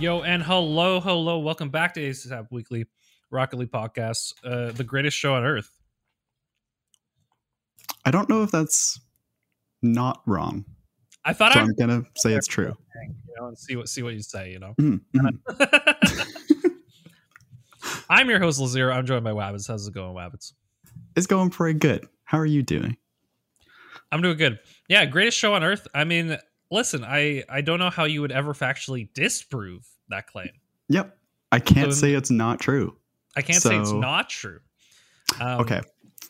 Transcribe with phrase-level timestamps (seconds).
[0.00, 1.40] Yo, and hello, hello.
[1.40, 2.86] Welcome back to ASAP Weekly
[3.30, 5.70] Rocket League Podcast, uh, the greatest show on earth.
[8.06, 8.98] I don't know if that's
[9.82, 10.64] not wrong.
[11.26, 12.74] I thought So I'd I'm gonna say it's true.
[13.04, 14.74] you know, and see what see what you say, you know.
[14.80, 16.74] Mhm, mhm.
[18.08, 18.94] I'm your host, Lazero.
[18.94, 19.68] I'm joined by Wabbits.
[19.68, 20.54] How's it going, Wabbits?
[21.14, 22.08] It's going pretty good.
[22.24, 22.96] How are you doing?
[24.10, 24.60] I'm doing good.
[24.88, 25.86] Yeah, greatest show on earth.
[25.94, 26.38] I mean,
[26.70, 30.50] listen, I I don't know how you would ever factually disprove that claim.
[30.88, 31.16] Yep.
[31.52, 32.96] I can't So- say it's not true.
[33.36, 34.60] I can't say it's not true.
[35.40, 35.80] Um, Okay.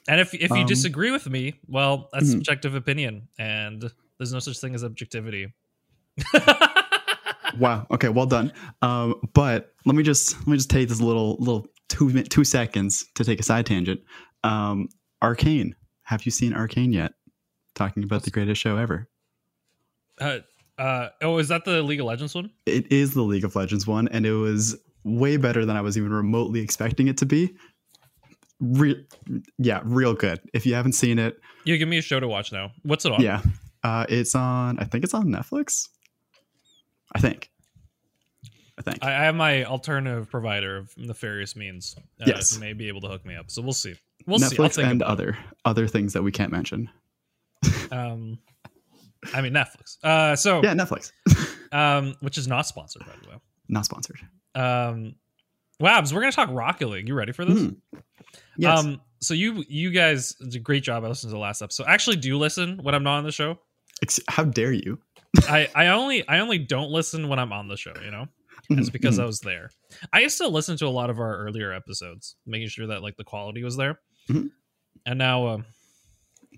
[0.09, 2.33] And if if you Um, disagree with me, well, that's mhm.
[2.33, 5.53] subjective opinion, and there's no such thing as objectivity.
[7.59, 7.85] Wow.
[7.91, 8.09] Okay.
[8.09, 8.53] Well done.
[8.81, 13.05] Um, but let me just let me just take this little little two two seconds
[13.17, 14.01] to take a side tangent.
[14.45, 14.89] Um,
[15.21, 15.75] Arcane.
[16.05, 17.13] Have you seen Arcane yet?
[17.75, 19.09] Talking about the greatest show ever.
[20.21, 20.39] Uh,
[20.79, 22.51] uh, oh, is that the League of Legends one?
[22.67, 25.97] It is the League of Legends one, and it was way better than I was
[25.97, 27.55] even remotely expecting it to be.
[28.61, 29.07] Re-
[29.59, 30.41] yeah, real good.
[30.53, 32.73] If you haven't seen it, You give me a show to watch now.
[32.83, 33.21] What's it on?
[33.23, 33.41] yeah,
[33.83, 34.79] uh, it's on.
[34.79, 35.89] I think it's on Netflix.
[37.15, 37.51] I think.
[38.79, 38.99] I think.
[39.05, 41.95] I, I have my alternative provider of nefarious means.
[42.21, 42.59] Uh, Yes.
[42.59, 43.51] may be able to hook me up.
[43.51, 43.95] So we'll see.
[44.27, 44.57] We'll see.
[44.57, 46.89] Netflix think and other other things that we can't mention.
[47.93, 48.39] Um,
[49.35, 50.03] I mean Netflix.
[50.03, 51.13] Uh, so Yeah, Netflix.
[51.73, 53.37] um, which is not sponsored by the way.
[53.69, 54.19] Not sponsored.
[54.55, 55.15] Um,
[55.81, 57.09] Wabs, we're gonna talk Rocket League.
[57.09, 57.59] You ready for this?
[57.61, 57.77] Mhm.
[58.57, 58.79] Yes.
[58.79, 61.05] Um, so you you guys did a great job.
[61.05, 61.87] I listened to the last episode.
[61.89, 63.59] Actually, do listen when I'm not on the show.
[64.29, 64.99] How dare you?
[65.49, 67.93] I I only I only don't listen when I'm on the show.
[68.05, 68.27] You know,
[68.71, 69.23] it's Mhm, because mhm.
[69.23, 69.71] I was there.
[70.13, 73.17] I used to listen to a lot of our earlier episodes, making sure that like
[73.17, 74.01] the quality was there.
[74.29, 74.51] Mhm.
[75.07, 75.65] And now, um,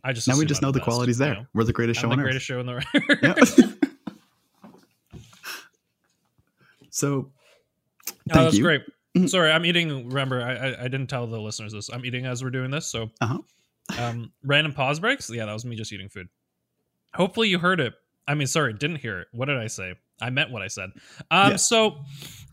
[0.04, 1.34] I just now we just know the best, quality's you there.
[1.34, 1.46] know?
[1.54, 2.86] We're the greatest I'm show the on greatest show in the earth.
[3.22, 3.34] Yeah.
[6.90, 7.30] so,
[8.08, 8.62] Oh, thank that's you.
[8.64, 8.82] great.
[9.16, 9.28] Mhm.
[9.28, 10.08] Sorry, I'm eating.
[10.08, 11.88] Remember, I, I I didn't tell the listeners this.
[11.90, 12.86] I'm eating as we're doing this.
[12.86, 13.38] So, Uh-huh.
[13.98, 15.28] um, random pause breaks.
[15.30, 16.28] Yeah, that was me just eating food.
[17.14, 17.94] Hopefully, you heard it.
[18.26, 19.28] I mean, sorry, didn't hear it.
[19.32, 19.94] What did I say?
[20.20, 20.90] I meant what I said.
[21.30, 21.68] Um, Yes.
[21.68, 22.04] so,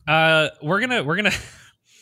[0.08, 1.32] uh, we're gonna we're gonna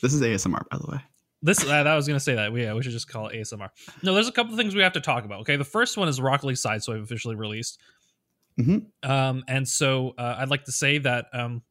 [0.02, 1.00] This is ASMR, by the way.
[1.48, 1.64] This.
[1.64, 2.54] Uh, that was gonna say that.
[2.56, 3.70] Yeah, we should just call it ASMR.
[4.04, 5.40] No, there's a couple things we have to talk about.
[5.42, 7.80] Okay, the first one is Rock League Sideswipe officially released.
[8.60, 8.86] Mhm.
[9.04, 11.64] Um, and so uh, I'd like to say that um,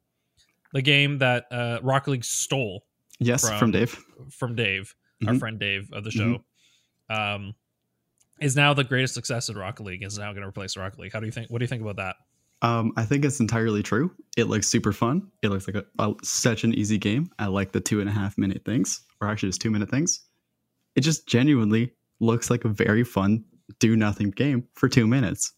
[0.73, 2.85] the game that uh, Rocket League stole
[3.19, 3.99] Yes, From- from Dave.
[4.31, 4.95] from Dave,
[5.27, 5.39] our Mhm.
[5.39, 6.45] friend Dave of the show,
[7.09, 7.55] um,
[8.41, 10.03] is now the greatest success in Rock League.
[10.03, 11.13] Is now going to replace Rock League.
[11.15, 11.51] How do you think?
[11.51, 12.17] What do you think about that?
[12.63, 14.11] Um, I think it's entirely true.
[14.37, 15.31] It looks super fun.
[15.43, 17.31] It looks like a, a, such an easy game.
[17.39, 20.21] I like the two and a half minute things, or actually just two minute things.
[20.95, 23.45] It just genuinely looks like a very fun
[23.79, 25.53] do nothing game for two minutes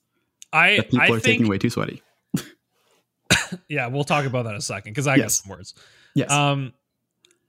[0.52, 2.02] I people I are think taking way too sweaty.
[3.68, 5.74] yeah, we'll talk about that in a second because I got some words.
[6.14, 6.30] Yes.
[6.32, 6.72] Um,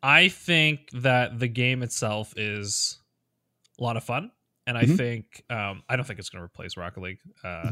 [0.04, 3.00] I think that the game itself is
[3.80, 4.32] a lot of fun,
[4.68, 4.98] and I Mhm.
[4.98, 7.20] think um, I don't think it's going to replace Rocket League.
[7.44, 7.72] Uh,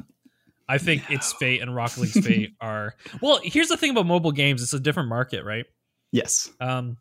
[0.69, 3.39] I think its fate and Rocket League's fate are well.
[3.43, 5.65] Here's the thing about mobile games: it's a different market, right?
[6.11, 6.49] yes.
[6.59, 6.97] Um,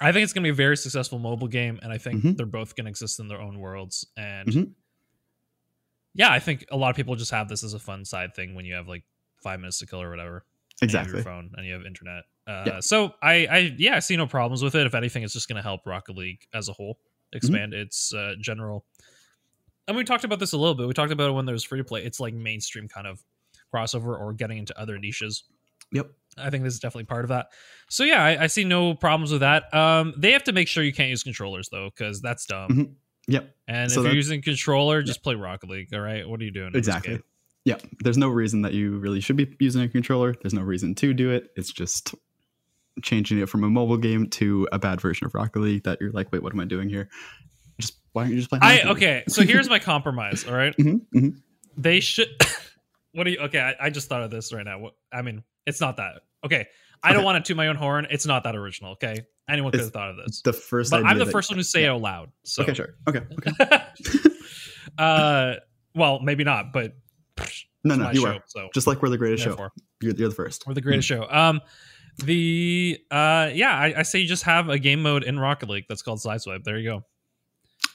[0.00, 2.36] I think it's going to be a very successful mobile game, and I think Mhm.
[2.36, 4.04] they're both going to exist in their own worlds.
[4.16, 4.72] And Mhm.
[6.14, 8.54] yeah, I think a lot of people just have this as a fun side thing
[8.54, 9.04] when you have like
[9.42, 10.44] five minutes to kill or whatever.
[10.82, 11.18] and you have Exactly.
[11.20, 12.24] your phone and you have internet.
[12.46, 12.80] Uh, Yeah.
[12.80, 14.86] So I, I, yeah, I see no problems with it.
[14.86, 16.98] If anything, it's just going to help Rocket League as a whole
[17.32, 18.84] expand its uh, general.
[19.88, 20.86] And we talked about this a little bit.
[20.88, 22.04] We talked about it when there was free to play.
[22.04, 23.22] It's like mainstream kind of
[23.72, 25.44] crossover or getting into other niches.
[25.92, 26.10] Yep.
[26.38, 27.48] I think this is definitely part of that.
[27.88, 29.72] So yeah, I, I see no problems with that.
[29.72, 32.68] Um, they have to make sure you can't use controllers though, because that's dumb.
[32.70, 32.92] Mhm.
[33.28, 33.54] Yep.
[33.68, 35.92] And So if you're using controller, just play Rocket League.
[35.94, 36.72] All right, what are you doing?
[36.74, 37.20] Exactly.
[37.64, 37.78] Yeah.
[38.00, 40.34] There's no reason that you really should be using a controller.
[40.40, 41.50] There's no reason to do it.
[41.56, 42.14] It's just
[43.02, 46.12] changing it from a mobile game to a bad version of Rocket League that you're
[46.12, 47.08] like, wait, what am I doing here?
[48.16, 48.62] Why aren't you just playing?
[48.62, 49.24] I okay.
[49.28, 50.46] So here's my compromise.
[50.48, 51.36] All right, Mhm, mhm.
[51.76, 52.28] they should.
[53.12, 53.38] what do you?
[53.40, 54.78] Okay, I, I just thought of this right now.
[54.78, 56.22] What, I mean, it's not that.
[56.42, 56.66] Okay,
[57.02, 57.24] I don't Okay.
[57.26, 58.06] want to toot my own horn.
[58.08, 58.92] It's not that original.
[58.92, 60.92] Okay, anyone could It's have thought of this, The first.
[60.92, 62.30] but I'm the first one to say it out loud.
[62.44, 62.94] So Okay, sure.
[63.06, 63.82] Okay, okay.
[64.98, 65.54] uh,
[65.94, 66.94] well, maybe not, but
[67.84, 68.42] No, no, you show, are.
[68.46, 69.56] So Just like we're the greatest show.
[70.00, 70.66] You're, you're the first.
[70.66, 71.26] we're the greatest show.
[71.28, 71.60] Um,
[72.24, 75.84] The uh yeah, I, I say you just have a game mode in Rocket League
[75.86, 76.64] that's called Sideswipe.
[76.64, 77.04] There you go.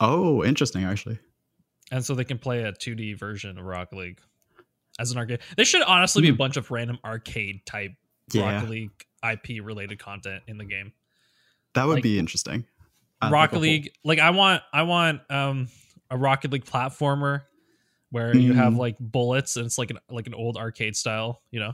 [0.02, 0.84] Oh, interesting.
[0.84, 1.20] Actually,
[1.92, 4.20] And so they can play a 2D version of Rocket League
[5.00, 5.40] as an arcade.
[5.56, 6.38] There should honestly be a Hmm.
[6.38, 7.92] bunch of random arcade type
[8.34, 8.54] Yeah.
[8.56, 10.92] Rocket League IP related content in the game.
[11.74, 12.66] that would like, be interesting.
[13.24, 15.70] Rocket League, like I want, I want um
[16.10, 17.44] a Rocket League platformer
[18.10, 18.78] where you have Mm.
[18.78, 21.74] like bullets and it's like an like an old arcade style, you know.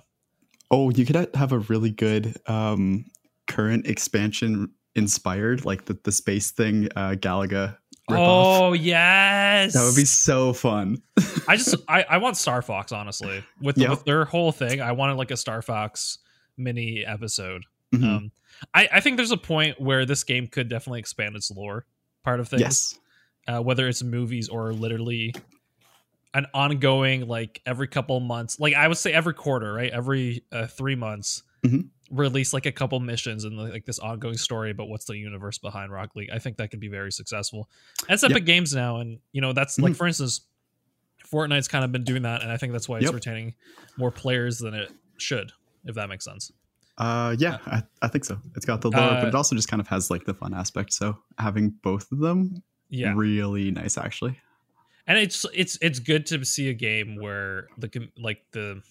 [0.69, 3.06] Oh, you could have a really good um,
[3.47, 7.77] current expansion inspired, like the, the space thing, uh, Galaga.
[8.09, 11.01] Oh yes, that would be so fun.
[11.48, 13.89] I just I, I want Star Fox honestly with Yep.
[13.89, 14.80] with their whole thing.
[14.81, 16.19] I wanted like a Star Fox
[16.57, 17.65] mini episode.
[17.94, 18.04] Mhm.
[18.04, 18.31] Um,
[18.74, 21.86] I I think there's a point where this game could definitely expand its lore
[22.24, 22.62] part of things.
[22.62, 23.00] yes.
[23.48, 25.33] uh, whether it's movies or literally
[26.33, 30.68] an ongoing like every couple months like i would say every quarter right every uh,
[30.68, 31.88] three months Mhm.
[32.12, 35.92] Release like a couple missions and like this ongoing story about what's the universe behind
[35.92, 37.69] rock league i think that could be very successful
[38.07, 38.45] it's epic Yep.
[38.45, 39.95] games now and you know that's like Mhm.
[39.98, 40.42] for instance
[41.30, 43.13] fortnite's kind of been doing that and i think that's why it's Yep.
[43.13, 43.56] retaining
[43.98, 45.51] more players than it should
[45.86, 46.51] if that makes sense
[47.00, 48.39] Uh, yeah, I, I think so.
[48.56, 50.56] It's got the lore, Uh, but it also just kind of has like the fun
[50.56, 50.92] aspect.
[50.94, 54.39] So having both of them, yeah really nice actually.
[55.06, 58.81] and it's it's it's good to see a game where the like the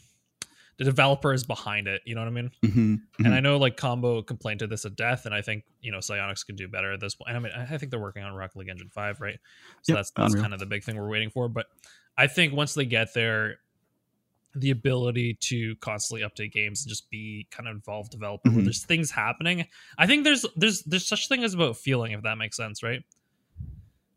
[0.78, 2.94] the developer is behind it you know what i mean hmm
[3.24, 5.98] and i know like combo complained to this at death and i think you know
[5.98, 7.34] Psyonix could do better at this point.
[7.34, 9.38] i mean i think they're working on rocket league engine 5 right
[9.82, 10.42] so Yep, that's that's Unreal.
[10.42, 11.66] kind of the big thing we're waiting for but
[12.18, 13.56] i think once they get there
[14.54, 18.64] the ability to constantly update games and just be kind of involved developer where Mhm.
[18.64, 22.36] there's things happening i think there's there's there's such thing as about feeling if that
[22.36, 23.02] makes sense right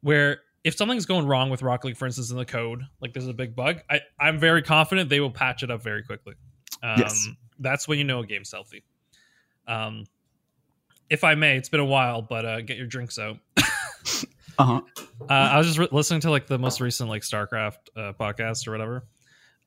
[0.02, 3.28] where if something's going wrong with rocket league for instance in the code like there's
[3.28, 6.34] a big bug i i'm very confident they will patch it up very quickly
[6.84, 7.28] um, Yes.
[7.60, 8.84] that's when you know a game's healthy
[9.68, 10.06] um
[11.10, 13.38] if i may it's been a while but uh get your drinks out
[14.58, 14.81] Uh huh.
[15.30, 18.68] uh, I was just re- listening to like the most recent like StarCraft uh, podcast
[18.68, 19.06] or whatever,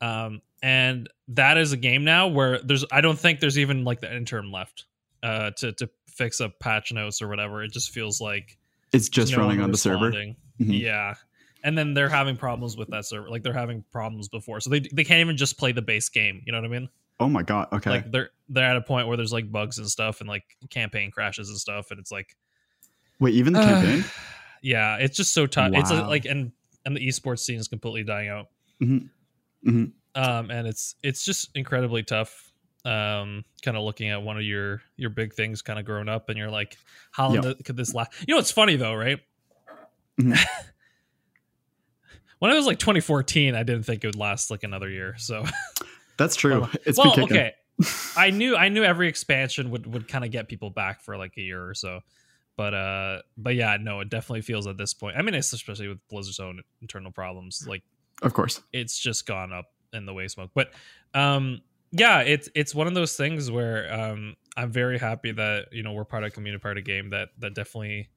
[0.02, 4.02] um, and that is a game now where there's I don't think there's even like
[4.02, 4.84] the interim left
[5.22, 7.62] uh, to to fix up patch notes or whatever.
[7.64, 8.58] It just feels like
[8.92, 10.10] It's just no running on the server.
[10.12, 10.34] Mhm.
[10.58, 11.14] Yeah,
[11.64, 13.30] and then they're having problems with that server.
[13.30, 16.42] Like they're having problems before, so they they can't even just play the base game.
[16.44, 16.90] You know what I mean?
[17.22, 17.68] Oh my god.
[17.72, 17.90] Okay.
[17.90, 21.10] Like they're they're at a point where there's like bugs and stuff, and like campaign
[21.10, 22.36] crashes and stuff, and it's like
[23.20, 24.04] Wait, even the Uh, campaign.
[24.62, 25.70] yeah, it's just so tough.
[25.74, 26.52] It's uh, like and
[26.84, 28.46] and the esports scene is completely dying out.
[28.82, 29.08] Mhm.
[29.66, 29.92] Mhm.
[30.14, 32.48] Um, and it's it's just incredibly tough.
[32.84, 36.28] Um, kind of looking at one of your your big things, kind of growing up,
[36.28, 36.76] and you're like,
[37.12, 37.64] how Yep.
[37.64, 38.10] could this last?
[38.26, 39.20] You know, it's funny though, right?
[40.20, 40.36] Mhm.
[42.40, 45.14] when I was like 2014, I didn't think it would last like another year.
[45.16, 45.44] So,
[46.22, 46.68] That's true.
[46.86, 47.36] It's well, been kicking.
[47.36, 47.52] okay.
[48.16, 51.32] I knew I knew every expansion would would kind of get people back for like
[51.36, 52.00] a year or so.
[52.56, 55.16] But uh but yeah, no, it definitely feels at this point.
[55.16, 57.82] I mean, it's especially with Blizzard's own internal problems, like
[58.22, 58.60] Of course.
[58.72, 60.50] it's just gone up in the way smoke.
[60.54, 60.72] But
[61.14, 61.60] um
[61.90, 65.92] yeah, it's it's one of those things where um I'm very happy that, you know,
[65.92, 68.10] we're part of a community part of game that that definitely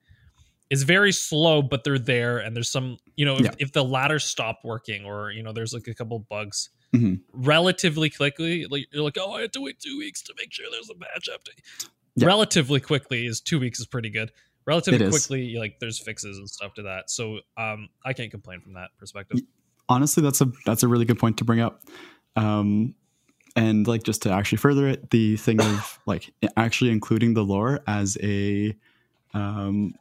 [0.69, 3.51] is very slow, but they're there and there's some you know, if, Yeah.
[3.57, 7.21] if the ladder stopped working or, you know, there's like a couple bugs Mhm.
[7.33, 10.65] relatively quickly, like you're like, oh, I had to wait two weeks to make sure
[10.71, 11.87] there's a patch update.
[12.15, 12.27] Yeah.
[12.27, 14.31] Relatively quickly is two weeks is pretty good.
[14.65, 17.10] Relatively quickly, like there's fixes and stuff to that.
[17.10, 19.41] So um I can't complain from that perspective.
[19.89, 21.83] honestly that's a that's a really good point to bring up
[22.36, 22.95] um
[23.55, 27.79] and like just to actually further it the thing of like actually including the lore
[27.86, 28.75] as a
[29.36, 29.93] um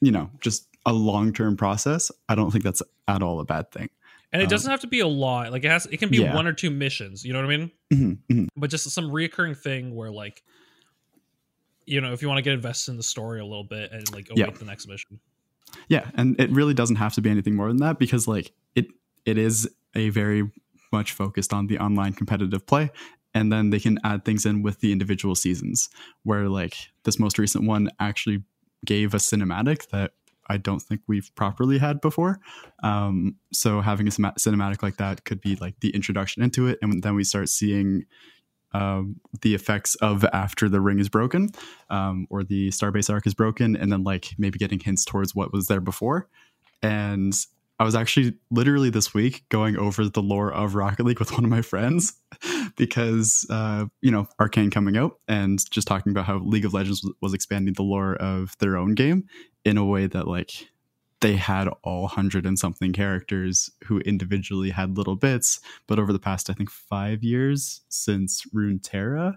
[0.00, 3.88] you know just a long-term process i don't think that's at all a bad thing
[4.34, 5.50] And it Um, doesn't have to be a lot.
[5.52, 6.34] Like it has it can be Yeah.
[6.34, 7.70] one or two missions, you know what I mean?
[7.92, 8.48] Mhm, mhm.
[8.56, 10.42] But just some reoccurring thing where like
[11.86, 14.10] you know, if you want to get invested in the story a little bit and
[14.12, 14.44] like Yeah.
[14.46, 15.20] await the next mission.
[15.88, 18.86] yeah and it really doesn't have to be anything more than that because like it
[19.24, 20.50] it is a very
[20.92, 22.90] much focused on the online competitive play
[23.34, 25.88] and then they can add things in with the individual seasons
[26.22, 26.74] where like
[27.04, 28.42] this most recent one actually
[28.84, 30.12] gave a cinematic that
[30.48, 32.40] i don't think we've properly had before.
[32.82, 37.02] Um, so having a cinematic like that could be like the introduction into it and
[37.02, 38.06] then we start seeing
[38.74, 41.50] um, the effects of after the ring is broken
[41.90, 45.52] um, or the starbase arc is broken and then like maybe getting hints towards what
[45.52, 46.28] was there before.
[46.82, 47.34] And
[47.78, 51.44] i was actually literally this week going over the lore of rocket league with one
[51.44, 52.14] of my friends
[52.76, 57.08] because uh, you know arcane coming out and just talking about how league of legends
[57.20, 59.24] was expanding the lore of their own game
[59.64, 60.68] in a way that like
[61.20, 66.18] they had all hundred and something characters who individually had little bits but over the
[66.18, 69.36] past i think five years since runeterra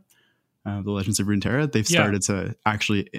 [0.65, 2.01] uh, the Legends of Runeterra, they've Yeah.
[2.01, 3.09] started to actually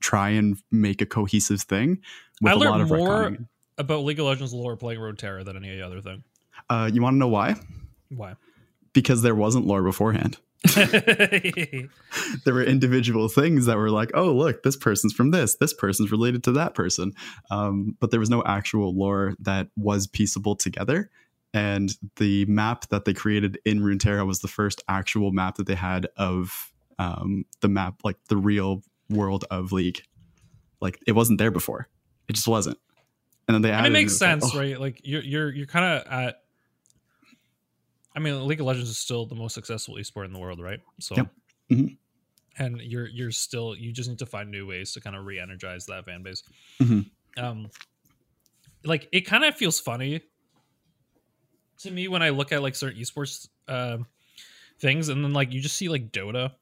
[0.00, 1.98] try and make a cohesive thing
[2.40, 3.46] with I a lot learned of more retconning.
[3.76, 6.24] about League of Legends lore playing Runeterra than any other thing.
[6.70, 7.56] Uh, you want to know why?
[8.08, 8.36] Why?
[8.94, 10.38] Because there wasn't lore beforehand.
[10.74, 16.10] there were individual things that were like, oh, look, this person's from this, this person's
[16.10, 17.12] related to that person.
[17.50, 21.10] Um, but there was no actual lore that was pieceable together.
[21.54, 25.74] And the map that they created in Runeterra was the first actual map that they
[25.74, 30.02] had of um, the map, like the real world of League.
[30.80, 31.88] Like it wasn't there before.
[32.28, 32.78] It just wasn't.
[33.46, 34.78] And then they and added it makes like, sense, oh, right?
[34.78, 36.42] Like you're you're you're kind of at.
[38.18, 40.80] I mean, League of Legends is still the most successful esport in the world, right?
[40.98, 41.34] So, Yep.
[41.70, 41.96] Mhm.
[42.58, 45.86] and you're you're still you just need to find new ways to kind of re-energize
[45.86, 46.42] that fan base.
[46.80, 47.08] Mhm.
[47.36, 47.70] Um,
[48.84, 50.22] like it kind of feels funny
[51.78, 54.06] to me when I look at like certain esports um
[54.80, 56.52] things, and then like you just see like Dota,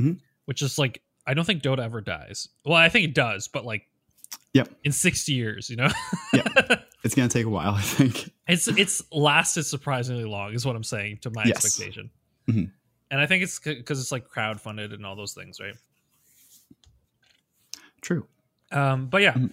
[0.00, 0.20] Mhm.
[0.46, 2.48] which is like I don't think Dota ever dies.
[2.64, 3.86] Well, I think it does, but like,
[4.54, 4.68] Yep.
[4.84, 5.88] in sixty years, you know.
[7.04, 8.32] it's going to take a while, I think.
[8.48, 11.64] It's it's lasted surprisingly long, is what I'm saying to my Yes.
[11.64, 12.10] expectation.
[12.48, 12.70] Mhm.
[13.10, 15.74] And I think it's because it's like crowd funded and all those things, right?
[18.00, 18.26] True.
[18.72, 19.52] Um, but yeah, Mhm.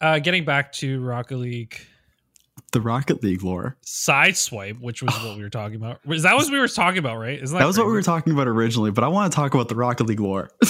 [0.00, 1.78] uh, getting back to Rocket League
[2.72, 3.76] The Rocket League lore.
[3.84, 6.04] Sideswipe, which was what we were talking about.
[6.06, 7.38] Was that what we were talking about, right?
[7.42, 9.52] Isn't that, That was what we were talking about originally, but I want to talk
[9.54, 10.50] about the Rocket League lore.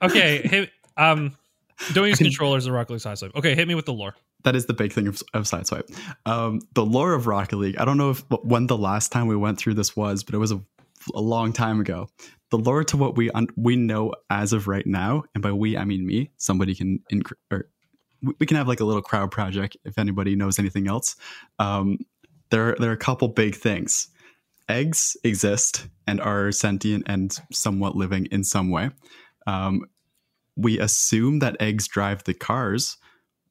[0.00, 1.36] Okay, hit, um,
[1.92, 3.34] don't use controllers in Rocket League Sideswipe.
[3.34, 4.14] Okay, hit me with the lore.
[4.44, 5.96] That is the big thing of, of Sideswipe.
[6.26, 7.76] Um, the lore of Rocket League.
[7.78, 10.38] I don't know if when the last time we went through this was, but it
[10.38, 10.60] was a,
[11.14, 12.08] a long time ago.
[12.50, 15.76] The lore to what we un- we know as of right now, and by we
[15.76, 16.30] I mean me.
[16.36, 17.68] Somebody can inc- or
[18.22, 21.16] we- can have like a little crowd project if anybody knows anything else.
[21.58, 21.98] Um,
[22.50, 24.08] there there are a couple big things.
[24.68, 28.90] Eggs exist and are sentient and somewhat living in some way.
[29.46, 29.82] Um,
[30.56, 32.98] we assume that eggs drive the cars,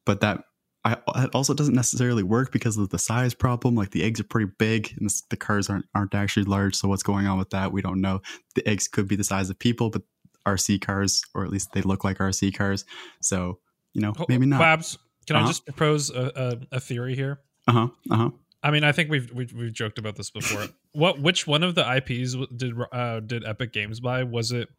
[0.06, 0.44] but that
[0.88, 3.76] I, it also doesn't necessarily work because of the size problem.
[3.76, 6.76] Like the eggs are pretty big, and the cars aren't aren't actually large.
[6.76, 7.72] So what's going on with that?
[7.72, 8.22] We don't know.
[8.56, 10.04] The eggs could be the size of people, but
[10.46, 12.86] RC cars, or at least they look like RC cars.
[13.22, 13.60] So
[13.94, 14.60] you know, maybe not.
[14.60, 15.48] Babs, can I Uh-huh.
[15.50, 17.40] just propose a, a, a theory here?
[17.68, 17.88] Uh huh.
[18.10, 18.30] Uh huh.
[18.64, 20.68] I mean, I think we've we've, we've joked about this before.
[20.94, 24.24] what which one of the IPs did uh, did Epic Games buy?
[24.24, 24.70] Was it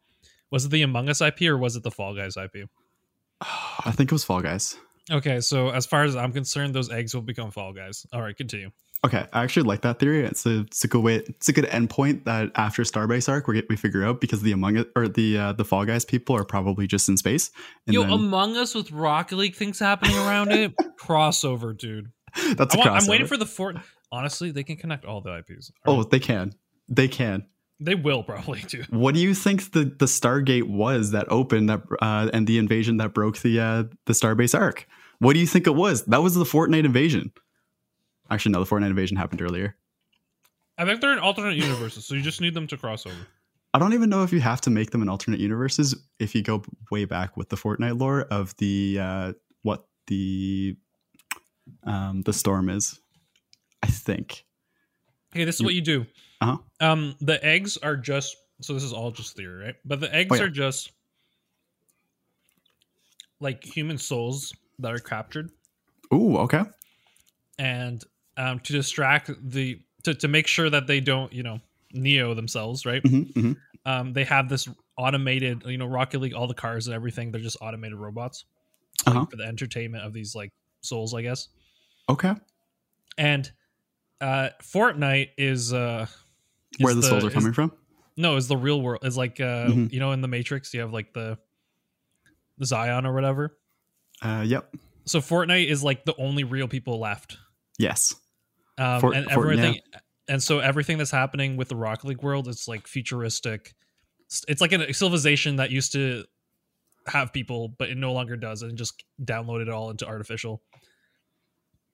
[0.51, 2.67] was it the Among Us IP or was it the Fall Guys IP?
[3.41, 4.75] I think it was Fall Guys.
[5.11, 8.05] Okay, so as far as I'm concerned, those eggs will become Fall Guys.
[8.13, 8.71] All right, continue.
[9.05, 10.25] Okay, I actually like that theory.
[10.25, 11.15] It's a it's a good way.
[11.15, 14.77] It's a good endpoint that after Starbase arc we we figure out because the Among
[14.77, 17.49] Us or the uh, the Fall Guys people are probably just in space.
[17.87, 22.11] And Yo, then, Among Us with Rocket League things happening around it, crossover, dude.
[22.55, 23.77] that's I a want, I'm waiting for the Fort.
[24.11, 25.71] Honestly, they can connect all the IPs.
[25.85, 26.53] Oh, they can.
[26.89, 27.45] They can.
[27.79, 28.83] they will probably too.
[28.89, 32.97] What do you think the, the Stargate was that opened that uh, and the invasion
[32.97, 34.87] that broke the uh, the Starbase arc?
[35.19, 36.05] What do you think it was?
[36.05, 37.31] That was the Fortnite invasion.
[38.31, 39.75] Actually, no, the Fortnite invasion happened earlier.
[40.77, 43.15] I think they're in alternate universes, so you just need them to cross over.
[43.73, 46.41] I don't even know if you have to make them in alternate universes if you
[46.41, 49.33] go way back with the Fortnite lore of the uh,
[49.63, 50.75] what the
[51.83, 52.99] um, the storm is.
[53.83, 54.45] I think.
[55.35, 56.05] Okay, this is what you do.
[56.41, 56.57] Uh huh.
[56.91, 59.75] Um, the eggs are just so this is all just theory, right?
[59.85, 60.43] But the eggs Oh, yeah.
[60.43, 60.91] are just
[63.39, 65.51] like human souls that are captured,
[66.13, 66.63] Ooh, okay.
[67.57, 68.03] and
[68.37, 71.59] um, to distract the to to make sure that they don't you know
[71.93, 73.05] neo themselves, right?
[73.05, 73.51] hmm hmm
[73.85, 74.67] Um, they have this
[74.97, 77.31] automated, you know, Rocket League, all the cars and everything.
[77.31, 78.45] They're just automated robots
[79.07, 79.25] Uh-huh.
[79.29, 81.47] for the entertainment of these like souls, I guess.
[82.09, 82.33] Okay.
[83.17, 83.49] And
[84.21, 86.05] uh Fortnite is uh
[86.77, 87.71] is Where the, souls are is- coming from?
[88.17, 89.03] No, is the real world.
[89.05, 89.91] Is like uh Mhm.
[89.93, 91.37] you know in the Matrix you have like the
[92.57, 93.57] the Zion or whatever.
[94.21, 94.73] Uh, yep.
[95.05, 97.37] So Fortnite is like the only real people left.
[97.77, 98.13] Yes.
[98.77, 99.79] Um Fort- and everything
[100.27, 103.73] and so everything that's happening with the Rocket League world it's like futuristic.
[104.47, 106.25] It's like a civilization that used to
[107.07, 110.61] have people but it no longer does and just downloaded it all into artificial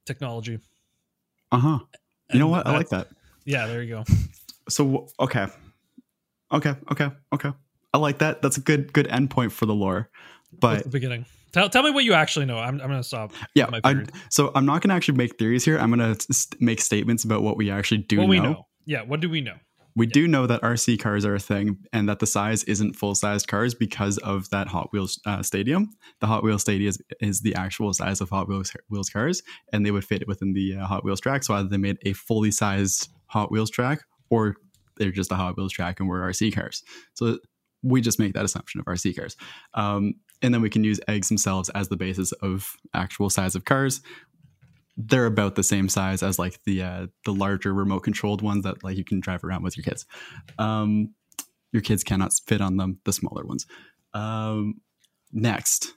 [0.05, 0.59] technology.
[1.51, 1.79] Uh huh.
[2.33, 2.67] You know what?
[2.67, 3.07] I like that.
[3.45, 4.03] Yeah, there you go.
[4.67, 5.47] So okay,
[6.51, 7.51] okay, okay, okay.
[7.93, 8.41] I like that.
[8.41, 10.09] That's a good good endpoint for the lore.
[10.51, 11.25] But the beginning.
[11.55, 12.57] Tell, tell me what you actually know.
[12.57, 13.31] I'm, I'm gonna stop.
[13.55, 15.77] yeah, I, so I'm not going to actually make theories here.
[15.79, 18.29] I'm going to st- make statements about what we actually do what know.
[18.29, 18.67] we know.
[18.85, 19.55] Yeah, what do we know?
[19.95, 23.15] We do know that RC cars are a thing, and that the size isn't full
[23.15, 25.91] sized cars because of that Hot Wheels uh, stadium.
[26.19, 29.85] The Hot Wheels stadium is, is the actual size of Hot Wheels Wheels cars, and
[29.85, 31.45] they would fit within the uh, Hot Wheels track.
[31.45, 34.57] So either they made a fully sized Hot Wheels track, or
[34.97, 36.83] they're just a Hot Wheels track and we're RC cars.
[37.13, 37.37] So
[37.85, 39.37] we just make that assumption of RC cars.
[39.75, 43.65] Um, and then we can use eggs themselves as the basis of actual size of
[43.65, 44.01] cars.
[44.97, 48.83] They're about the same size as like the uh, the larger remote controlled ones that
[48.83, 50.05] like you can drive around with your kids.
[50.57, 51.13] Um,
[51.71, 52.99] your kids cannot fit on them.
[53.03, 53.65] The smaller ones.
[54.13, 54.75] Um,
[55.33, 55.93] next,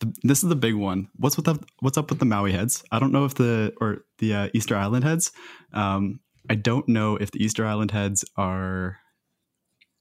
[0.00, 1.08] the, this is the big one.
[1.16, 2.84] What's with the what's up with the Moai heads?
[2.92, 5.32] I don't know if the or the uh, Easter Island heads.
[5.72, 6.20] Um,
[6.50, 8.98] I don't know if the Easter Island heads are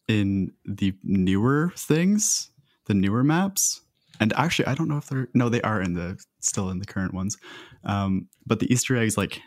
[0.07, 2.51] in the newer things,
[2.86, 3.82] the newer maps.
[4.20, 6.86] And actually, I don't know if they're no, they are in the still in the
[6.86, 7.38] current ones.
[7.84, 9.42] Um, but the Easter eggs, like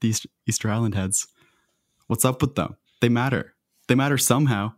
[0.00, 1.26] these Easter Island heads,
[2.06, 2.76] what's up with them?
[3.00, 3.54] They matter.
[3.88, 4.72] They matter somehow.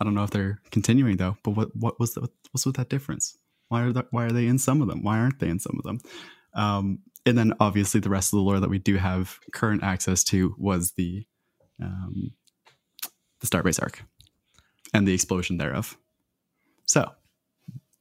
[0.00, 1.36] I don't know if they're continuing though.
[1.42, 3.36] But what what was the, what's with that difference?
[3.68, 5.02] Why are that, why are they in some of them?
[5.02, 6.00] Why aren't they in some of them?
[6.54, 10.22] Um, and then obviously the rest of the lore that we do have current access
[10.24, 11.24] to was the
[11.80, 12.32] um,
[13.40, 14.02] the Starbase arc
[14.94, 15.96] and the explosion thereof.
[16.84, 17.10] So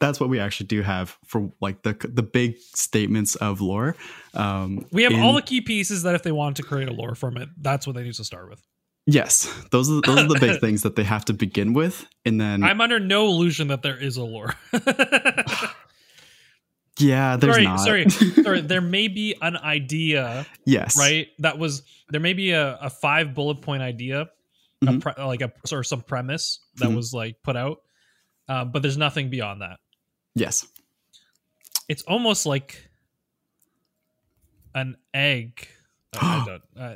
[0.01, 3.95] that's what we actually do have for like the the big statements of lore.
[4.33, 6.93] Um, We have in- all the key pieces that if they want to create a
[6.93, 8.61] lore from it, that's what they need to start with.
[9.07, 12.41] yes, those are those are the big things that they have to begin with, and
[12.41, 14.53] then I'm under no illusion that there is a lore.
[16.99, 17.79] yeah, there's sorry, not.
[17.79, 18.09] sorry,
[18.43, 18.61] sorry.
[18.61, 21.27] There may be an idea, yes, right?
[21.39, 24.29] That was there may be a, a five bullet point idea,
[24.81, 25.01] a Mhm.
[25.01, 26.95] pre- like a sort of some premise that Mhm.
[26.95, 27.77] was like put out,
[28.49, 29.79] uh, but there's nothing beyond that.
[30.35, 30.65] Yes,
[31.89, 32.89] It's almost like
[34.73, 35.67] an egg.
[36.19, 36.95] uh, uh,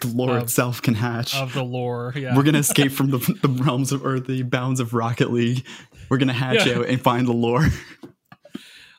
[0.00, 1.34] the lore Of- itself can hatch.
[1.36, 2.12] of the lore.
[2.16, 5.66] Yeah, We're gonna escape from the, the realms of or the bounds of Rocket League.
[6.08, 6.78] We're gonna hatch Yeah.
[6.78, 7.66] out and find the lore.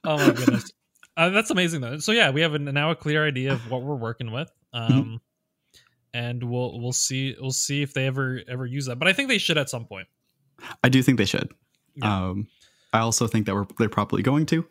[0.04, 0.72] Oh my goodness,
[1.18, 1.98] uh, that's amazing though.
[1.98, 4.92] So yeah, we have a, now a clear idea of what we're working with, um,
[4.92, 5.16] Mm-hmm.
[6.14, 8.98] and we'll we'll see we'll see if they ever ever use that.
[9.00, 10.08] But I think they should at some point.
[10.84, 11.52] I do think they should.
[11.96, 12.28] Yeah.
[12.30, 12.48] Um,
[12.94, 14.65] I also think that we're they're probably going to,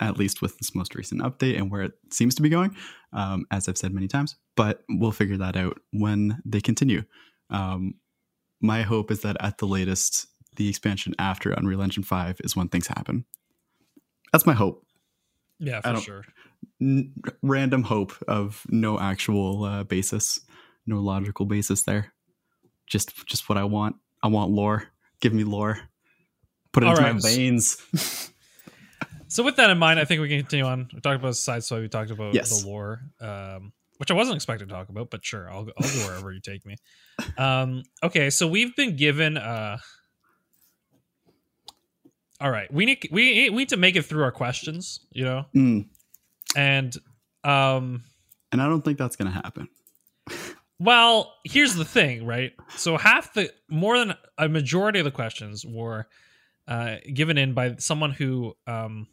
[0.00, 2.76] at least with this most recent update and where it seems to be going.
[3.12, 7.04] Um, as I've said many times, but we'll figure that out when they continue.
[7.48, 7.94] Um,
[8.60, 12.68] my hope is that at the latest, the expansion after Unreal Engine Five is when
[12.68, 13.24] things happen.
[14.32, 14.84] That's my hope.
[15.58, 16.24] Yeah, for sure.
[16.80, 20.40] N- random hope of no actual uh, basis,
[20.86, 22.12] no logical basis there.
[22.86, 23.96] Just just what I want.
[24.22, 24.84] I want lore.
[25.20, 25.80] Give me lore.
[26.72, 27.76] Put it All into my veins.
[29.30, 30.88] So with that in mind, I think we can continue on.
[30.94, 31.82] We talked about Sideswipe.
[31.82, 32.62] We talked about Yes.
[32.62, 36.06] the lore, um, which I wasn't expecting to talk about, but sure, I'll I'll go
[36.06, 36.76] wherever you take me.
[37.36, 39.36] Um, okay, so we've been given.
[39.36, 39.76] Uh,
[42.40, 45.44] all right, we need we we need to make it through our questions, you know,
[45.54, 45.88] Mm,
[46.56, 46.96] and
[47.44, 48.04] um,
[48.52, 49.68] and I don't think that's gonna happen.
[50.78, 52.52] well, here's the thing, right?
[52.76, 56.06] So half the more than a majority of the questions were
[56.68, 59.08] uh, given in by someone who um,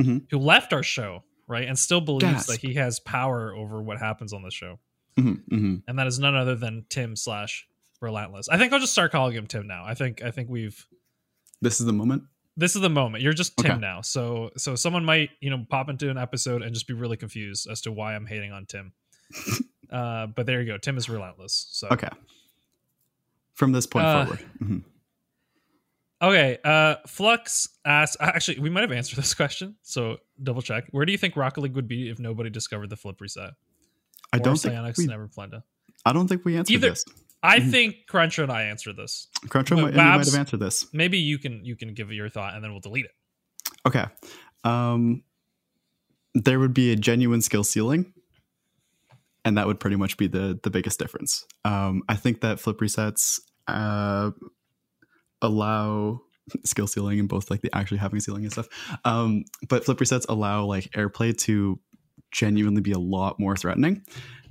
[0.00, 0.26] Mhm.
[0.30, 2.48] who left our show, right, and still believes Gasp.
[2.50, 4.78] that he has power over what happens on the show,
[5.16, 5.82] Mhm, mhm.
[5.88, 7.66] and that is none other than Tim slash
[8.00, 8.48] Relentless.
[8.48, 9.82] I think I'll just start calling him Tim now.
[9.84, 10.86] I think I think we've
[11.60, 12.22] This is the moment.
[12.56, 13.24] this is the moment.
[13.24, 13.80] You're just Tim Okay.
[13.80, 14.02] now.
[14.02, 17.66] So so someone might you know pop into an episode and just be really confused
[17.68, 18.92] as to why I'm hating on Tim.
[19.90, 20.78] uh, but there you go.
[20.78, 21.66] Tim is relentless.
[21.72, 22.08] So Okay.
[23.54, 24.84] From this point Uh, forward.
[26.20, 30.84] Okay, uh Flux asks actually we might have answered this question, so double check.
[30.90, 33.50] Where do you think Rocket League would be if nobody discovered the flip reset?
[34.32, 35.62] I Or don't think we, never Plenda.
[36.04, 37.04] I don't think we answered Either- this.
[37.40, 37.70] I Mhm.
[37.70, 39.28] think Cruncher and I answered this.
[39.48, 40.92] Cruncher but might, you might have answered this.
[40.92, 43.12] Maybe you can you can give your thought and then we'll delete it.
[43.86, 44.04] Okay.
[44.64, 45.22] Um,
[46.34, 48.12] there would be a genuine skill ceiling,
[49.44, 51.44] and that would pretty much be the the biggest difference.
[51.64, 54.32] Um, I think that flip resets uh,
[55.42, 56.20] allow
[56.64, 58.68] skill ceiling and both like the actually having ceiling and stuff.
[59.04, 61.78] Um, but flip resets allow like airplay to
[62.30, 64.02] genuinely be a lot more threatening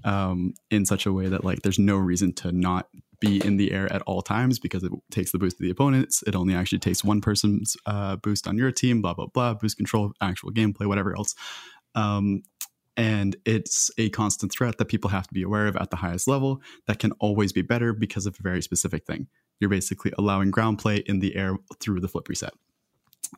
[0.03, 2.87] um, in such a way that like there's no reason to not
[3.19, 6.23] be in the air at all times because it takes the boost of the opponents.
[6.27, 9.77] It only actually takes one person's uh, boost on your team, blah, blah, blah, boost
[9.77, 11.33] control, actual gameplay, whatever else.
[11.95, 12.43] Um,
[12.95, 16.27] and it's a constant threat that people have to be aware of at the highest
[16.27, 19.27] level that can always be better because of a very specific thing.
[19.59, 22.53] You're basically allowing ground play in the air through the flip reset.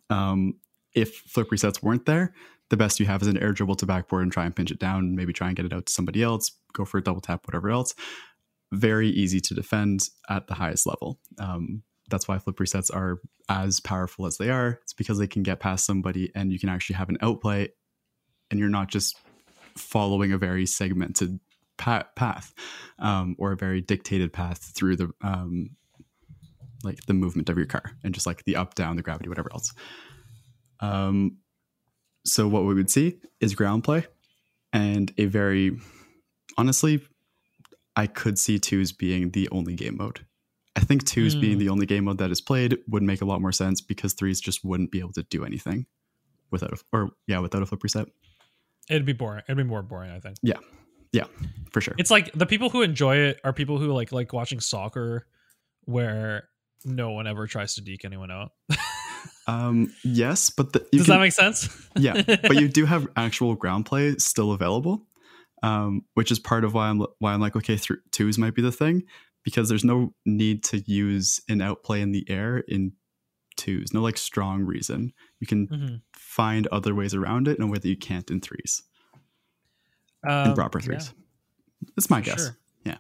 [0.10, 0.55] Um,
[0.93, 2.34] if flip resets weren't there,
[2.69, 4.79] the best you have is an air dribble to backboard and try and pinch it
[4.79, 7.47] down, maybe try and get it out to somebody else, go for a double tap,
[7.47, 7.93] whatever else.
[8.71, 11.19] Very easy to defend at the highest level.
[11.39, 14.79] Um, that's why flip resets are as powerful as they are.
[14.84, 17.69] It's because they can get past somebody and you can actually have an outplay
[18.51, 19.17] and you're not just
[19.75, 21.39] following a very segmented
[21.77, 22.53] pa- path
[22.99, 25.71] um, or a very dictated path through the um,
[26.84, 29.50] like the movement of your car and just like the up down the gravity whatever
[29.54, 29.74] else
[30.82, 31.38] um,
[32.26, 34.06] so what we would see is ground play
[34.74, 35.78] and a very
[36.58, 37.02] honestly
[37.96, 40.26] i could see twos being the only game mode
[40.76, 41.60] i think twos being Hmm.
[41.60, 44.39] the only game mode that is played would make a lot more sense because threes
[44.39, 45.86] just wouldn't be able to do anything
[46.52, 48.08] without a, or yeah without a flip reset
[48.89, 49.44] It'd be boring.
[49.48, 50.38] It'd be more boring, I think.
[50.42, 50.58] Yeah,
[51.12, 51.26] yeah,
[51.72, 54.60] for sure It's like the people who enjoy it are people who like like watching
[54.60, 55.28] soccer
[55.86, 56.48] where
[56.86, 58.52] no one ever tries to deke anyone out.
[59.48, 61.70] um yes but the, Does can, that make sense?
[61.98, 65.06] yeah but you do have actual ground play still available
[65.62, 68.62] um, which is part of why i'm why i'm like okay th- twos might be
[68.62, 69.04] the thing
[69.44, 72.94] because there's no need to use an outplay in the air in
[73.58, 76.02] twos no like strong reason you can Mhm.
[76.13, 78.84] find other ways around it in a way that you can't in threes
[80.24, 81.13] in Um, proper yeah, threes
[81.96, 82.58] that's my for guess sure.
[82.86, 82.98] yeah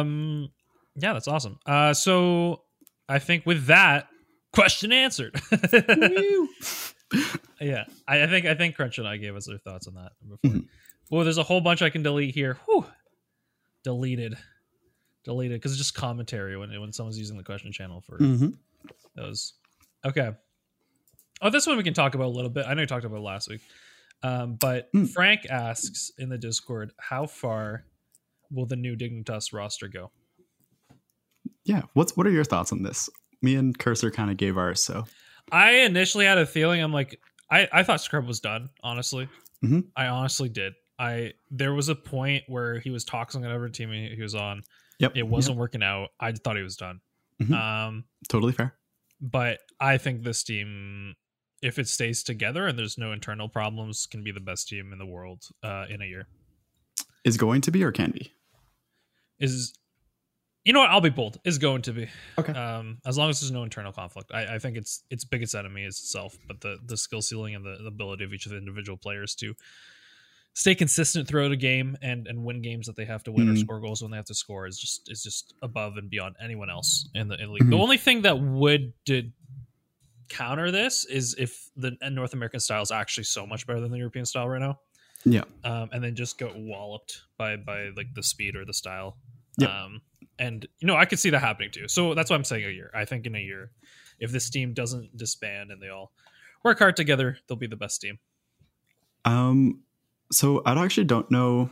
[0.00, 0.50] Um,
[0.96, 1.58] yeah, that's awesome.
[1.66, 2.62] Uh, so
[3.08, 4.08] I think with that
[4.52, 5.40] question answered.
[7.60, 10.12] yeah, I, I think I think Crunch and I gave us their thoughts on that
[10.28, 10.50] before.
[10.60, 10.66] Mhm.
[11.10, 12.58] Well, there's a whole bunch I can delete here.
[12.66, 12.84] Whew.
[13.84, 14.36] Deleted,
[15.24, 18.56] deleted because it's just commentary when when someone's using the question channel for Mhm.
[19.14, 19.54] those.
[20.04, 20.32] Okay.
[21.42, 22.66] Oh, this one we can talk about a little bit.
[22.66, 23.60] I know you talked about it last week.
[24.22, 25.08] Um, but Mm.
[25.10, 27.84] Frank asks in the Discord, how far
[28.50, 30.10] will the new Dignitas roster go?
[31.66, 33.08] Yeah what's what are your thoughts on this
[33.42, 35.04] me and cursor kind of gave ours so
[35.52, 39.28] I initially had a feeling I'm like I, I thought Scrub was done, honestly.
[39.64, 39.84] Mhm.
[39.94, 40.72] I honestly did.
[40.98, 44.34] I there was a point where he was toxic on every team he, he was
[44.34, 44.62] on.
[44.98, 46.08] yep It wasn't working out.
[46.18, 47.00] I thought he was done.
[47.40, 47.52] Mhm.
[47.54, 48.74] Um totally fair
[49.20, 51.14] but I think this team,
[51.62, 54.98] if it stays together and there's no internal problems, can be the best team in
[54.98, 56.26] the world uh, in a year.
[57.24, 58.32] is going to be or can be
[59.38, 59.72] Is
[60.66, 60.90] you know what?
[60.90, 61.38] I'll be bold.
[61.44, 64.32] Is going to be okay um, as long as there's no internal conflict.
[64.34, 67.64] I, I think it's its biggest enemy is itself, but the the skill ceiling and
[67.64, 69.54] the, the ability of each of the individual players to
[70.54, 73.52] stay consistent throughout a game and and win games that they have to win or
[73.52, 73.58] Mhm.
[73.60, 76.68] score goals when they have to score is just is just above and beyond anyone
[76.68, 77.70] else in the, in the league.
[77.70, 77.80] The Mhm.
[77.80, 79.32] only thing that would did
[80.28, 83.98] counter this is if the North American style is actually so much better than the
[83.98, 84.80] European style right now.
[85.24, 85.44] Yeah.
[85.62, 89.16] Um, and then just get walloped by by like the speed or the style.
[89.58, 89.70] Yep.
[89.70, 90.02] Um,
[90.38, 91.88] and you know, I could see that happening too.
[91.88, 92.90] So that's why I'm saying a year.
[92.94, 93.70] I think in a year,
[94.18, 96.12] if this team doesn't disband and they all
[96.62, 98.18] work hard together, they'll be the best team.
[99.24, 99.80] Um,
[100.32, 101.70] so I actually don't know.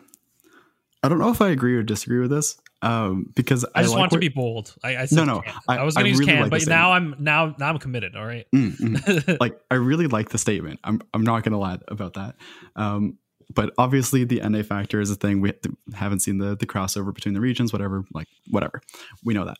[1.03, 2.57] I don't know if I agree or disagree with this.
[2.83, 4.74] Um, because I just like want to be bold.
[4.85, 5.42] I, I No, no.
[5.66, 7.79] I- I, was going to use really can, like but now I'm now now I'm
[7.79, 8.14] committed.
[8.14, 8.46] All right.
[8.55, 9.37] Mm, mm.
[9.40, 10.81] like I really like the statement.
[10.85, 12.37] I'm I'm not gonna lie about that.
[12.77, 13.16] Um,
[13.52, 15.40] but obviously the NA factor is a thing.
[15.40, 15.52] We
[15.94, 18.04] haven't seen the the crossover between the regions, whatever.
[18.12, 18.80] Like whatever,
[19.24, 19.59] we know that.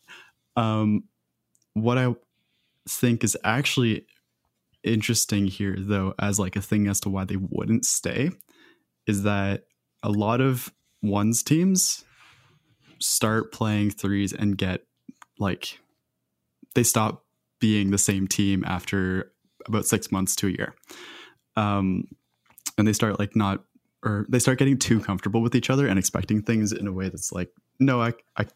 [0.57, 1.05] Um,
[1.75, 2.15] what I
[2.89, 4.07] think is actually
[4.83, 8.31] interesting here, though, as like a thing as to why they wouldn't stay,
[9.07, 9.65] is that
[10.03, 12.05] a lot of ones teams
[12.99, 14.83] start playing threes and get
[15.39, 15.79] like
[16.75, 17.25] they stop
[17.61, 19.33] being the same team after
[19.67, 20.75] about six months to a year.
[21.57, 22.09] Um,
[22.77, 23.65] and they start like not,
[24.05, 27.09] or they start getting too comfortable with each other and expecting things in a way
[27.09, 28.47] that's like, no, I, I,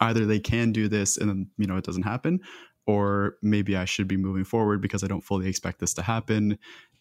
[0.00, 2.40] either they can do this and then, you know, it doesn't happen,
[2.86, 6.58] or maybe I should be moving forward because I don't fully expect this to happen.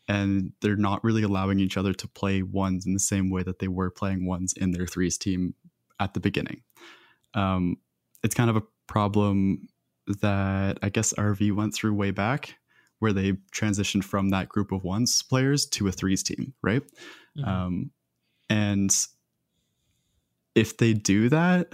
[0.08, 3.60] And they're not really allowing each other to play ones in the same way that
[3.60, 5.54] they were playing ones in their threes team
[6.00, 6.62] at the beginning.
[7.34, 7.78] Um,
[8.24, 9.67] it's kind of a problem
[10.22, 12.56] that I guess RV went through way back,
[13.00, 16.84] where they transitioned from that group of ones players to a threes team, right?
[17.38, 17.48] Mhm.
[17.48, 17.91] Um,
[18.50, 18.91] and
[20.56, 21.72] if they do that,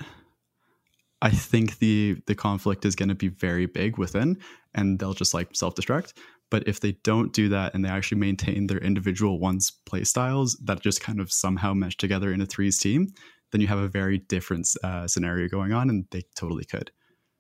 [1.22, 4.38] I think the the conflict is going to be very big within,
[4.74, 6.14] and they'll just like self destruct.
[6.50, 10.56] But if they don't do that and they actually maintain their individual ones play styles
[10.64, 13.08] that just kind of somehow mesh together in a threes team,
[13.52, 16.92] then you have a very different uh, scenario going on, and they totally could.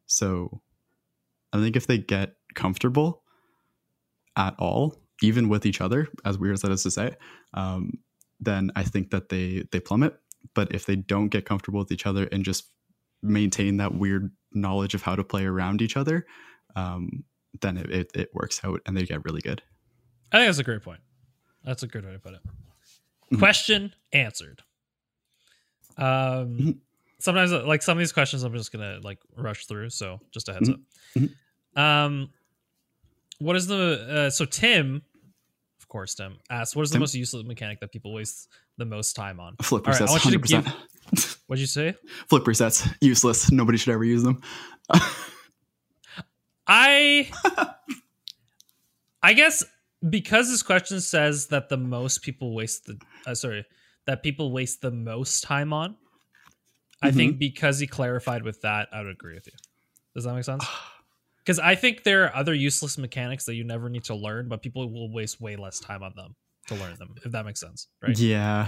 [0.08, 0.62] So
[1.53, 3.23] I think if they get comfortable
[4.36, 7.15] at all, even with each other, as weird as that is to say,
[7.53, 7.93] um,
[8.39, 10.15] then I think that they they plummet.
[10.54, 12.65] But if they don't get comfortable with each other and just
[13.21, 16.25] maintain that weird knowledge of how to play around each other,
[16.75, 17.23] um,
[17.62, 19.62] then it, it, it works out and they get really good.
[20.32, 21.02] I think that's a great point.
[21.65, 22.39] That's a good way to put it.
[23.34, 23.39] Mhm.
[23.39, 24.63] Question answered.
[25.97, 26.06] Um,
[26.58, 26.78] Mhm.
[27.19, 29.89] sometimes uh, like some of these questions, I'm just gonna like rush through.
[29.89, 30.73] So just a heads Mhm.
[30.73, 30.80] up.
[31.15, 31.36] Mhm.
[31.75, 32.30] Um,
[33.39, 35.02] what is the uh, so Tim,
[35.89, 37.02] course, Tim asks, what is the Tim?
[37.02, 38.47] most useless mechanic that people waste
[38.78, 39.56] the most time on?
[39.62, 41.38] Flip All right, I resets, want you to 100%.
[41.47, 41.95] What'd you say?
[42.28, 43.52] Flip resets, useless.
[43.52, 44.41] Nobody should ever use them.
[46.67, 47.30] I
[49.23, 49.63] I guess
[50.08, 53.65] because this question says that the most people waste the uh, sorry
[54.06, 55.95] that people waste the most time on.
[57.02, 59.54] I think because he clarified with that, I would agree with you.
[60.13, 60.65] Does that make sense?
[61.49, 64.62] Because I think there are other useless mechanics that you never need to learn, but
[64.62, 66.35] people will waste way less time on them
[66.67, 67.15] to learn them.
[67.25, 68.15] If that makes sense, right?
[68.15, 68.67] Yeah.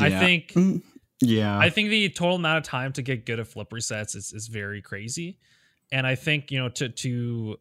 [0.00, 0.80] I think Mm,
[1.20, 1.58] Yeah.
[1.58, 4.46] I think the total amount of time to get good at flip resets is, is
[4.46, 5.38] very crazy.
[5.90, 7.56] And I think, you know, to to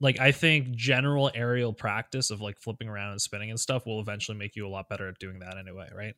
[0.00, 4.00] like I think general aerial practice of like flipping around and spinning and stuff will
[4.00, 6.14] eventually make you a lot better at doing that anyway, right?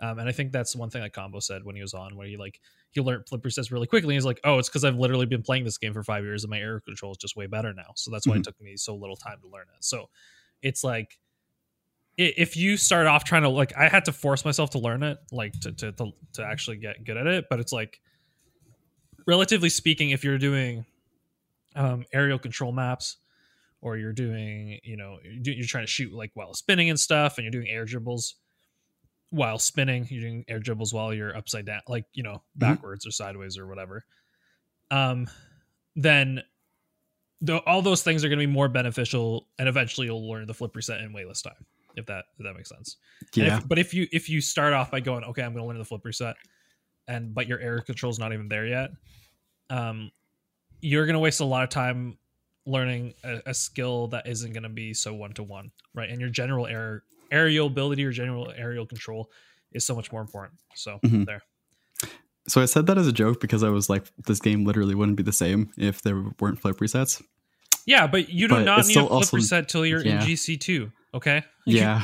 [0.00, 2.26] Um, and I think that's one thing that Combo said when he was on, where
[2.26, 2.58] he like
[2.90, 4.14] he learned flip resets really quickly.
[4.14, 6.50] He's like, oh, it's because I've literally been playing this game for five years and
[6.50, 7.92] my air control is just way better now.
[7.96, 8.38] So that's why Mhm.
[8.38, 9.84] it took me so little time to learn it.
[9.84, 10.08] So
[10.62, 11.18] it's like
[12.16, 15.16] if you start off trying to like i had to force myself to learn it
[15.32, 18.00] like to, to to to actually get good at it but it's like
[19.26, 20.84] relatively speaking if you're doing
[21.76, 23.18] um aerial control maps
[23.80, 27.44] or you're doing you know you're trying to shoot like while spinning and stuff and
[27.44, 28.34] you're doing air dribbles
[29.30, 33.10] while spinning you're doing air dribbles while you're upside down like you know backwards or
[33.10, 34.04] sideways or whatever.
[34.90, 35.28] Um
[35.96, 36.42] then
[37.40, 40.54] the, all those things are going to be more beneficial and eventually you'll learn the
[40.54, 41.64] flip reset in way less time
[41.96, 42.96] if that if that makes sense.
[43.34, 43.58] Yeah.
[43.58, 45.78] if, but if you if you start off by going okay i'm going to learn
[45.78, 46.36] the flip reset
[47.08, 48.90] and but your air control's not even there yet
[49.70, 50.10] um
[50.80, 52.16] you're going to waste a lot of time
[52.66, 56.10] learning a, a skill that isn't going to be so one to one right?
[56.10, 59.30] And your general air aerial ability or general aerial control
[59.72, 61.26] is so much more important so Mhm.
[61.26, 61.42] there
[62.48, 65.16] So I said that as a joke because I was like, this game literally wouldn't
[65.16, 67.22] be the same if there weren't flip resets.
[67.86, 70.20] yeah but you do But not need a flip also- reset till you're yeah.
[70.22, 72.02] in gc2 okay Yeah.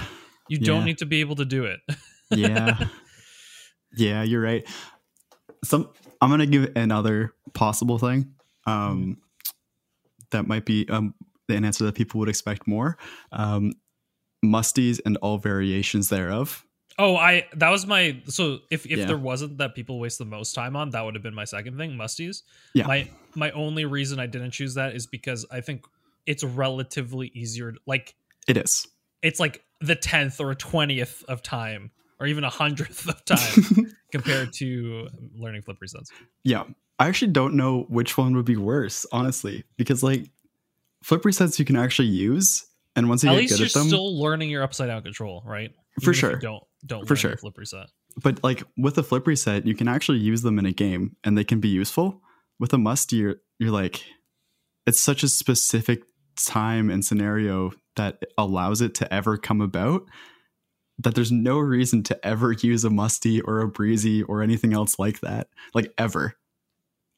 [0.48, 0.84] you don't Yeah.
[0.84, 1.80] need to be able to do it
[2.30, 2.88] yeah.
[3.92, 4.66] yeah, you're right.
[5.64, 5.88] Some
[6.20, 8.34] I'm gonna give another possible thing.
[8.66, 9.18] Um
[10.30, 11.14] that might be um
[11.48, 12.98] an answer that people would expect more.
[13.32, 13.72] Um
[14.46, 16.64] musties and all variations thereof.
[16.98, 19.04] Oh, I that was my so if if Yeah.
[19.06, 21.76] there wasn't that people waste the most time on, that would have been my second
[21.76, 22.42] thing, musties.
[22.74, 22.86] Yeah.
[22.86, 25.84] My my only reason I didn't choose that is because I think
[26.24, 28.14] it's relatively easier like
[28.48, 28.86] It is.
[29.22, 34.54] it's like the 10th or 20th of time or even a hundredth of time compared
[34.54, 36.08] to learning flip resets.
[36.44, 36.64] Yeah.
[36.98, 40.30] I actually don't know which one would be worse, honestly, because like
[41.02, 42.65] flip resets you can actually use,
[42.96, 45.02] and once you At get least good you're at them, still learning your upside down
[45.02, 45.70] control, right?
[46.02, 46.36] For Even you sure.
[46.36, 47.36] don't don't For sure.
[47.36, 47.86] flip reset.
[48.22, 51.36] but like with a flip reset, you can actually use them in a game, and
[51.38, 52.20] they can be useful.
[52.58, 54.02] With a must, you're you're like,
[54.86, 56.02] it's such a specific
[56.36, 60.02] time and scenario that allows it to ever come about
[60.98, 64.98] that there's no reason to ever use a musty or a breezy or anything else
[64.98, 66.34] like that, like ever,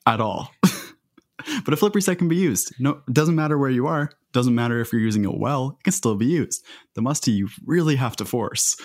[0.07, 0.53] at all.
[1.65, 2.75] but a flip reset can be used.
[2.81, 4.11] No, it doesn't matter where you are.
[4.39, 5.77] Doesn't matter if you're using it well.
[5.81, 6.65] It can still be used.
[6.95, 8.77] The musty you really have to force.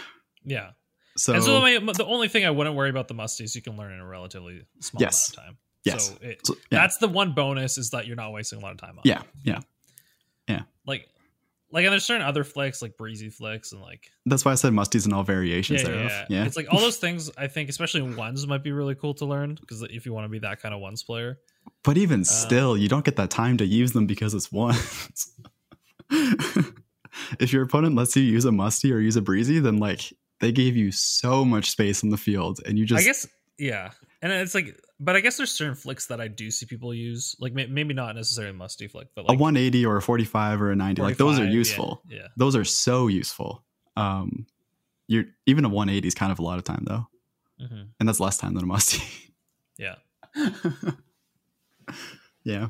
[0.43, 0.71] Yeah.
[1.15, 3.77] So, and so my, the only thing I wouldn't worry about the musties, you can
[3.77, 5.31] learn in a relatively small Yes.
[5.31, 5.57] amount of time.
[5.85, 6.07] Yes.
[6.07, 8.71] So, it, so- yeah, that's the one bonus is that you're not wasting a lot
[8.71, 9.01] of time on.
[9.05, 9.05] it.
[9.05, 9.59] yeah, yeah.
[10.87, 11.07] Like,
[11.71, 14.73] like, and there's certain other flicks like breezy flicks and like That's why I said
[14.73, 16.11] musties and all variations yeah, yeah, thereof.
[16.11, 16.25] yeah.
[16.29, 16.45] Yeah.
[16.45, 17.31] It's like all those things.
[17.37, 20.29] I think, especially ones, might be really cool to learn because if you want to
[20.29, 21.37] be that kind of ones player,
[21.83, 25.31] but even Um, still, you don't get that time to use them because it's once.
[27.39, 30.51] if your opponent lets you use a musty or use a breezy, then like they
[30.51, 33.91] gave you so much space in the field and you just I guess yeah.
[34.21, 37.35] And it's like, but I guess there's certain flicks that I do see people use,
[37.39, 40.71] like may- maybe not necessarily musty flick, but like a 180 or a 45 or
[40.71, 42.01] a 90, like those are 45, yeah, useful.
[42.09, 42.27] Yeah.
[42.37, 43.63] Those are so useful.
[43.95, 44.45] Um
[45.07, 47.07] you're even a 180 is kind of a lot of time though.
[47.59, 49.03] hmm And that's less time than a musty.
[49.77, 49.95] Yeah.
[52.43, 52.69] yeah.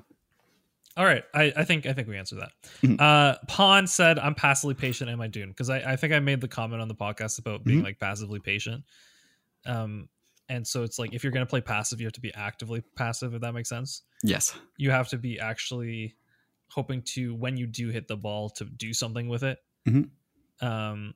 [0.96, 2.52] All right, I, I think I think we answered that.
[2.84, 3.02] Mhm.
[3.02, 6.40] Uh, Pawn said, "I'm passively patient in my Dune" because I, I think I made
[6.40, 7.84] the comment on the podcast about being Mhm.
[7.86, 8.84] like passively patient.
[9.66, 10.08] Um,
[10.50, 13.34] and so it's like if you're gonna play passive, you have to be actively passive.
[13.34, 14.54] If that makes sense, Yes.
[14.78, 16.16] you have to be actually
[16.70, 19.58] hoping to when you do hit the ball to do something with it.
[19.88, 20.10] Mhm.
[20.62, 21.16] Um,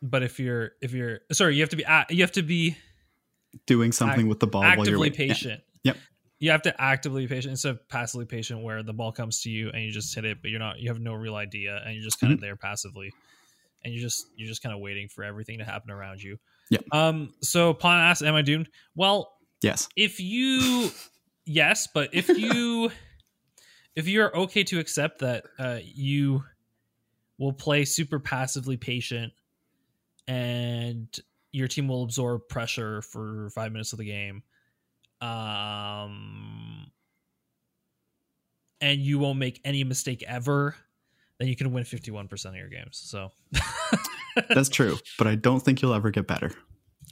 [0.00, 2.76] but if you're if you're sorry, you have to be you have to be
[3.66, 5.28] Doing something with the ball while you're actively waiting.
[5.28, 5.62] Patient.
[5.82, 5.96] Yep.
[6.44, 9.50] You have to actively be patient instead of passively patient, where the ball comes to
[9.50, 10.78] you and you just hit it, but you're not.
[10.78, 12.44] You have no real idea, and you're just kind of Mm-hmm.
[12.44, 13.10] there passively,
[13.82, 16.36] and you're just you're just kind of waiting for everything to happen around you.
[16.68, 16.84] Yep.
[16.92, 17.32] Um.
[17.40, 19.88] So Pawn asked, "Am I doomed?" Well, Yes.
[19.96, 20.90] if you,
[21.46, 22.90] yes, but if you,
[23.96, 26.44] if you're okay to accept that, uh, you
[27.38, 29.32] will play super passively patient
[30.28, 31.08] and
[31.52, 34.42] your team will absorb pressure for five minutes of the game.
[35.24, 36.86] Um,
[38.80, 40.76] and you won't make any mistake ever,
[41.38, 43.00] then you can win 51% of your games.
[43.04, 43.30] So
[44.48, 46.50] That's true, but I don't think you'll ever get better.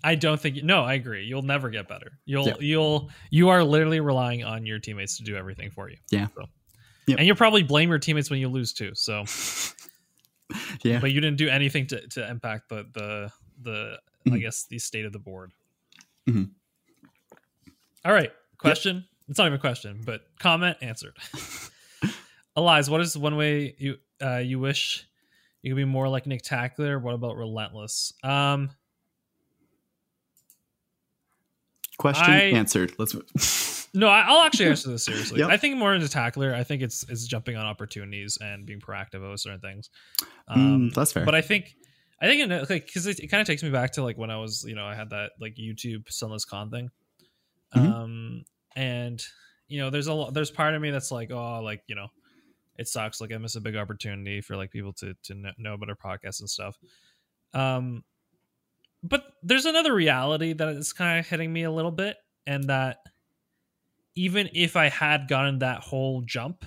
[0.04, 1.24] I don't think no, I agree.
[1.24, 2.18] You'll never get better.
[2.24, 2.54] You'll Yeah.
[2.58, 5.96] you'll you are literally relying on your teammates to do everything for you.
[6.10, 6.26] Yeah.
[6.34, 6.46] So.
[7.06, 7.18] Yep.
[7.18, 8.90] And you'll probably blame your teammates when you lose too.
[8.94, 9.24] So
[10.82, 10.98] Yeah.
[10.98, 13.30] but you didn't do anything to, to impact the the
[13.62, 14.40] the I Mhm.
[14.40, 15.52] guess the state of the board.
[16.28, 16.50] Mhm.
[18.04, 18.30] All right.
[18.58, 19.04] Question.
[19.28, 21.16] It's not even a question, but comment answered.
[22.56, 25.06] Elias, what is one way you uh you wish
[25.62, 26.98] you could be more like Nick Tackler?
[26.98, 28.12] What about relentless?
[28.22, 28.70] Um
[31.98, 32.94] Question I- answered.
[32.98, 33.14] Let's.
[33.94, 35.40] No, I- I'll actually answer this seriously.
[35.40, 35.50] Yep.
[35.50, 36.54] I think more into tackler.
[36.54, 39.90] I think it's it's jumping on opportunities and being proactive about certain things.
[40.48, 41.26] Um, Mm, that's fair.
[41.26, 41.76] But I think
[42.18, 44.30] I think it, like because it, it kind of takes me back to like when
[44.30, 46.88] I was you know I had that like YouTube SunlessKhan thing,
[47.74, 47.94] Mhm.
[47.94, 48.44] um,
[48.76, 49.24] and
[49.68, 52.08] you know there's a lot there's part of me that's like oh like you know
[52.78, 55.90] it sucks like I miss a big opportunity for like people to to know about
[55.90, 56.78] our podcast and stuff.
[57.54, 58.04] Um,
[59.02, 62.98] but there's another reality that is kind of hitting me a little bit, and that
[64.14, 66.64] even if I had gotten that whole jump,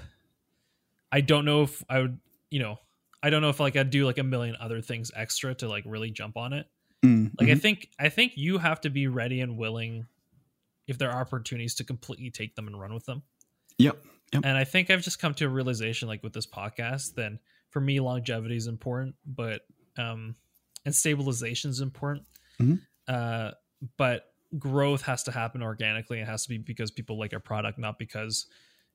[1.11, 2.77] I don't know if I would, you know,
[3.23, 5.83] I don't know if like I'd do like a million other things extra to like
[5.87, 6.67] really jump on it.
[7.03, 7.61] Mm, Like I mhm.
[7.61, 10.07] think I think you have to be ready and willing
[10.88, 13.24] if there are opportunities to completely take them and run with them.
[13.78, 14.06] Yep.
[14.34, 14.45] Yep.
[14.45, 17.80] And I think I've just come to a realization like with this podcast, then for
[17.82, 19.62] me longevity is important, but
[19.98, 20.36] um
[20.86, 22.26] and stabilization is important.
[22.60, 22.82] Mhm.
[23.08, 23.52] Uh
[23.98, 26.19] but growth has to happen organically.
[26.19, 28.45] It has to be because people like our product, not because,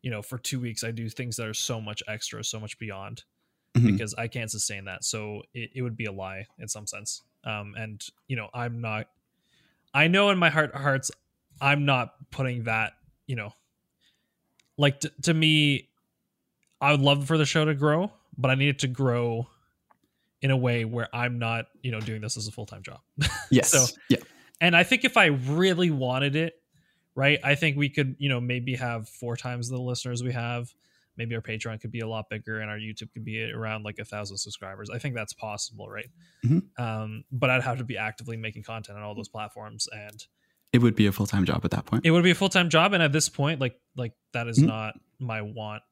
[0.03, 2.79] you know, for two weeks I do things that are so much extra, so much
[2.79, 3.25] beyond
[3.75, 3.93] Mhm.
[3.93, 5.05] because I can't sustain that.
[5.05, 7.23] So it, it would be a lie in some sense.
[7.45, 9.09] Um, and you know, I'm not.
[9.95, 11.11] I know in my heart hearts,
[11.61, 12.93] I'm not putting that.
[13.27, 13.53] You know,
[14.77, 15.89] like t- to me,
[16.81, 19.47] I would love for the show to grow, but I need it to grow
[20.43, 23.01] in a way where I'm not, you know, doing this as a full time job.
[23.51, 23.71] yes.
[23.71, 24.19] so- yeah.
[24.63, 26.55] And I think if I really wanted it,
[27.15, 30.73] right, I think we could, you know, maybe have four times the listeners we have.
[31.17, 33.99] Maybe our Patreon could be a lot bigger and our YouTube could be around like
[33.99, 34.91] a thousand subscribers.
[34.91, 36.09] I think that's possible, right?
[36.45, 36.63] Mhm.
[36.79, 40.27] Um, but I'd have to be actively making content on all those platforms, and
[40.73, 42.05] It would be a full time job at that point.
[42.07, 42.93] it would be a full time job.
[42.93, 44.67] And at this point, like like that is Mhm.
[44.67, 45.83] not my want.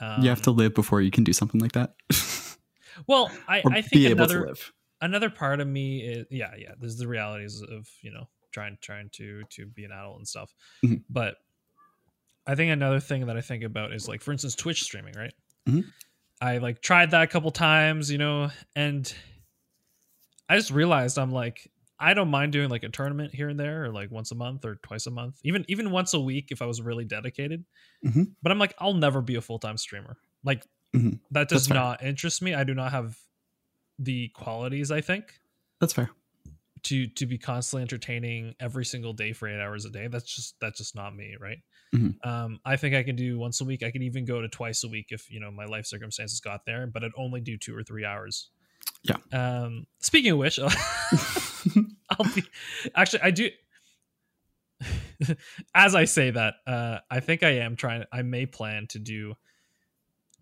[0.00, 1.94] Um, you have to live before you can do something like that,
[3.06, 4.54] Well, I, I think another
[5.00, 9.10] another part of me is yeah yeah there's the realities of you know trying trying
[9.14, 10.54] to to be an adult and stuff
[10.84, 11.02] Mhm.
[11.10, 11.36] but
[12.46, 15.32] i think another thing that i think about is like for instance twitch streaming right
[15.68, 15.84] Mhm.
[16.40, 19.12] i like tried that a couple times you know and
[20.48, 21.70] i just realized i'm like
[22.02, 24.64] i don't mind doing like a tournament here and there or like once a month
[24.64, 27.64] or twice a month even even once a week if i was really dedicated
[28.04, 28.32] Mhm.
[28.42, 31.20] but i'm like i'll never be a full-time streamer like Mhm.
[31.30, 33.16] that does not interest me i do not have
[33.98, 35.40] the qualities i think
[35.80, 36.10] That's fair.
[36.84, 40.56] to to be constantly entertaining every single day for eight hours a day that's just
[40.60, 41.58] that's just not me right
[41.94, 42.16] Mhm.
[42.26, 44.82] um i think i can do once a week i can even go to twice
[44.82, 47.76] a week if you know my life circumstances got there but i'd only do two
[47.76, 48.48] or three hours
[49.04, 49.16] Yeah.
[49.32, 50.58] um speaking of which
[52.10, 52.42] i'll be
[52.94, 53.48] actually i do
[55.74, 59.34] as i say that uh i think i am trying i may plan to do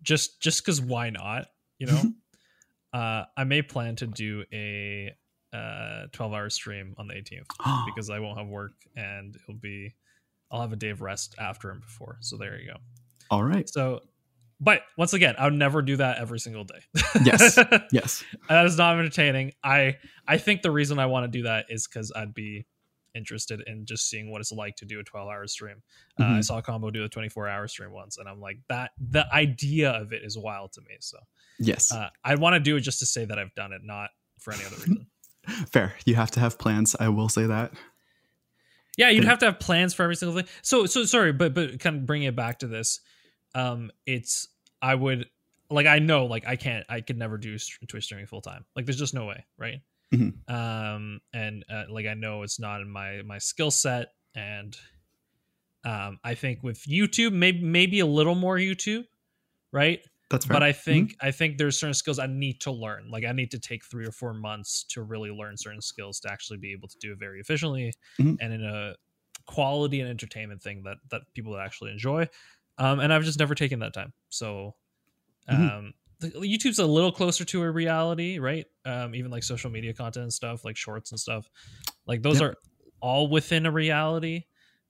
[0.01, 2.01] just just because why not you know?
[2.93, 5.09] Uh i may plan to do a
[5.53, 9.95] uh 12 hour stream on the 18th because i won't have work and it'll be
[10.51, 12.17] i'll have a day of rest after and before.
[12.19, 12.77] So there you go.
[13.29, 13.67] All right.
[13.69, 14.01] so
[14.61, 16.79] but once again i would never do that every single day
[17.25, 17.57] Yes.
[17.91, 18.23] Yes.
[18.47, 19.97] that is not entertaining i
[20.27, 22.65] i think the reason i want to do that is because i'd be
[23.13, 25.81] interested in just seeing what it's like to do a 12 hour stream
[26.19, 26.43] uh, i Mhm.
[26.45, 30.13] saw combo do a 24 hour stream once and i'm like that the idea of
[30.13, 31.17] it is wild to me so
[31.59, 31.91] Yes.
[31.91, 34.53] uh, i want to do it just to say that i've done it not for
[34.53, 35.07] any other reason
[35.71, 35.95] fair.
[36.05, 36.95] You have to have plans.
[36.99, 37.73] I will say that.
[38.97, 41.79] yeah you'd have to have plans for every single thing so so sorry but but
[41.79, 42.99] kind of bring it back to this
[43.55, 44.47] um it's
[44.81, 45.27] i would
[45.69, 48.85] like i know like i can't i could never do twitch streaming full time like
[48.85, 49.81] there's just no way right
[50.13, 50.33] Mhm.
[50.49, 54.77] um and uh, like i know it's not in my my skill set and
[55.83, 59.03] um i think with youtube maybe maybe a little more youtube
[59.71, 59.99] right
[60.29, 60.55] That's fair.
[60.55, 63.51] but i think i think there's certain skills i need to learn like i need
[63.51, 66.87] to take three or four months to really learn certain skills to actually be able
[66.87, 68.37] to do it very efficiently Mhm.
[68.39, 68.95] and in a
[69.47, 72.27] quality and entertainment thing that that people would actually enjoy
[72.81, 74.75] um and i've just never taken that time so
[75.47, 75.93] um Mhm.
[76.19, 78.65] the- YouTube's a little closer to a reality, right?
[78.85, 81.49] Um, even like social media content and stuff, like shorts and stuff,
[82.05, 82.51] like those Yep.
[82.51, 82.55] are
[82.99, 84.43] all within a reality.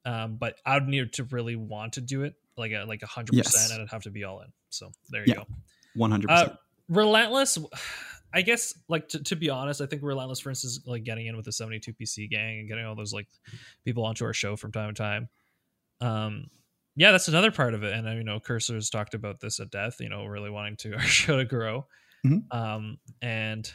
[0.04, 3.38] Um, but I'd need to really want to do it like a like a hundred
[3.38, 4.52] percent, and I'd have to be all in.
[4.72, 5.36] So there you Yeah.
[5.36, 5.48] go.
[5.94, 6.60] One hundred Uh, percent.
[6.90, 7.58] Relentless,
[8.34, 11.38] I guess, like to, to be honest, I think Relentless, for instance, like getting in
[11.38, 13.28] with the 72 PC gang and getting all those like
[13.86, 15.30] people onto our show from time to time.
[16.02, 16.48] Um,
[16.96, 17.94] yeah, that's another part of it.
[17.94, 20.94] And uh, you know, Cursors talked about this at death, you know, really wanting to
[20.98, 21.88] our show to grow.
[22.26, 22.44] Mhm.
[22.54, 23.72] Um, and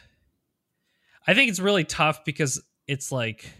[1.27, 3.51] I think it's really tough because it's like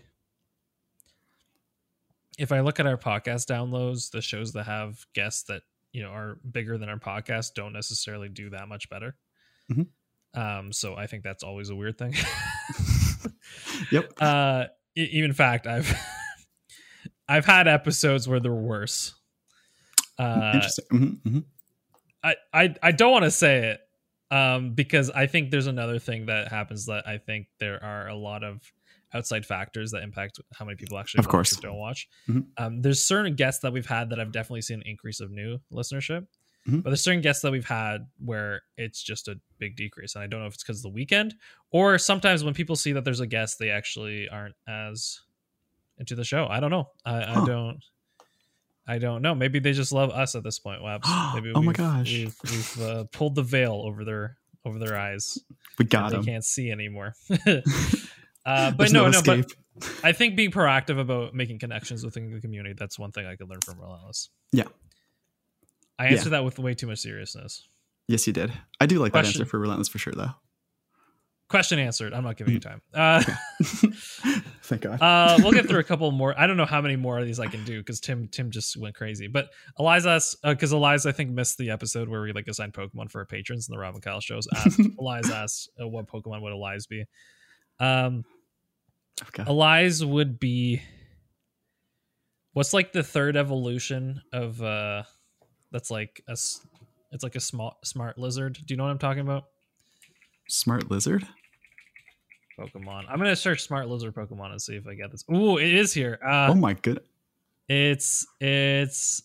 [2.37, 6.09] if I look at our podcast downloads, the shows that have guests that you know
[6.09, 9.15] are bigger than our podcast don't necessarily do that much better.
[9.71, 9.87] Mhm.
[10.33, 12.13] Um, so I think that's always a weird thing.
[13.91, 14.13] Yep.
[14.21, 15.93] uh, even fact, I've
[17.27, 19.13] I've had episodes where they're worse.
[20.19, 20.85] Uh, Interesting.
[20.91, 21.43] Mhm, mhm.
[22.23, 23.79] I, I I don't want to say it
[24.31, 28.15] um because I think there's another thing that happens that I think there are a
[28.15, 28.59] lot of
[29.13, 31.55] outside factors that impact how many people actually Of watch course.
[31.57, 32.09] don't watch.
[32.27, 32.47] Mhm.
[32.57, 35.59] Um, there's certain guests that we've had that I've definitely seen an increase of new
[35.71, 36.27] listenership,
[36.67, 36.83] Mhm.
[36.83, 40.27] but there's certain guests that we've had where it's just a big decrease, and I
[40.27, 41.35] don't know if it's because of the weekend
[41.71, 45.21] or sometimes when people see that there's a guest, they actually aren't as
[45.99, 46.47] into the show.
[46.47, 46.89] I don't know.
[47.05, 47.79] I, I don't.
[48.87, 49.35] I don't know.
[49.35, 51.03] Maybe they just love us at this point, Wabs.
[51.35, 52.09] Maybe Oh my gosh.
[52.11, 55.37] we've, we've uh, pulled the veil over their over their eyes.
[55.77, 57.13] We got they can't see anymore.
[58.45, 59.53] uh, but no, no, no, but
[60.03, 63.49] I think being proactive about making connections within the community, that's one thing I could
[63.49, 64.29] learn from Relentless.
[64.51, 64.63] Yeah.
[65.99, 66.11] I Yeah.
[66.17, 67.67] answered that with way too much seriousness.
[68.07, 68.51] yes, you did.
[68.79, 69.33] I do like Question.
[69.33, 70.31] that answer for relentless for sure, though.
[71.49, 72.13] Question answered.
[72.13, 72.63] I'm not giving you Mm.
[72.63, 72.81] time.
[72.93, 73.23] Uh,
[74.67, 75.01] Thank God.
[75.01, 76.37] uh, we'll get through a couple more.
[76.37, 78.75] I don't know how many more of these I can do because Tim Tim just
[78.75, 79.27] went crazy.
[79.27, 79.47] But
[79.79, 83.25] Eliza, because Eliza I think missed the episode where we like assigned Pokemon for our
[83.25, 84.45] patrons in the Robin Kyle shows.
[84.53, 87.05] Asked Eliza asked uh, what Pokemon would Eliza be.
[87.79, 88.25] Um,
[89.29, 89.49] okay.
[89.49, 90.81] Eliza would be
[92.51, 95.03] what's like the third evolution of uh
[95.71, 98.55] that's like a, it's like a small smart lizard.
[98.65, 99.45] Do you know what I'm talking about?
[100.49, 101.25] Smart lizard.
[102.57, 103.05] Pokemon.
[103.09, 105.23] I'm gonna search smart lizard Pokemon and see if I get this.
[105.33, 106.19] Ooh, it is here.
[106.25, 107.01] Uh oh my good.
[107.69, 109.23] it's it's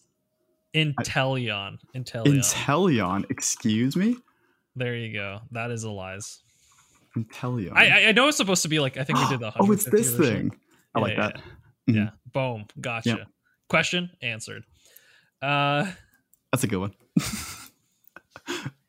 [0.74, 1.78] Inteleon.
[1.94, 2.24] Inteleon.
[2.24, 3.30] Inteleon.
[3.30, 4.16] Excuse me.
[4.76, 5.40] there you go.
[5.50, 6.38] That is Eliza.
[7.16, 7.72] Inteleon.
[7.74, 9.84] I I- know it's supposed to be like I think we did the oh, it's
[9.84, 10.50] this version.
[10.50, 10.58] thing.
[10.94, 11.40] I Yeah, like that.
[11.86, 11.94] Yeah.
[11.94, 12.10] Yeah.
[12.32, 12.66] Boom.
[12.80, 13.08] Gotcha.
[13.10, 13.26] Yep.
[13.68, 14.64] Question answered.
[15.42, 15.90] Uh
[16.52, 16.94] That's a good one.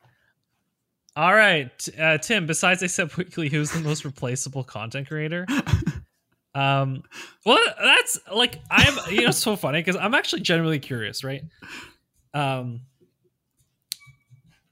[1.16, 2.46] All right, uh, Tim.
[2.46, 5.46] Besides ASAP Weekly, who's the most replaceable content creator?
[6.56, 7.02] Um,
[7.44, 8.94] well, that's like I'm.
[9.10, 11.42] You know, it's so funny because I'm actually generally curious, right?
[12.32, 12.82] Um,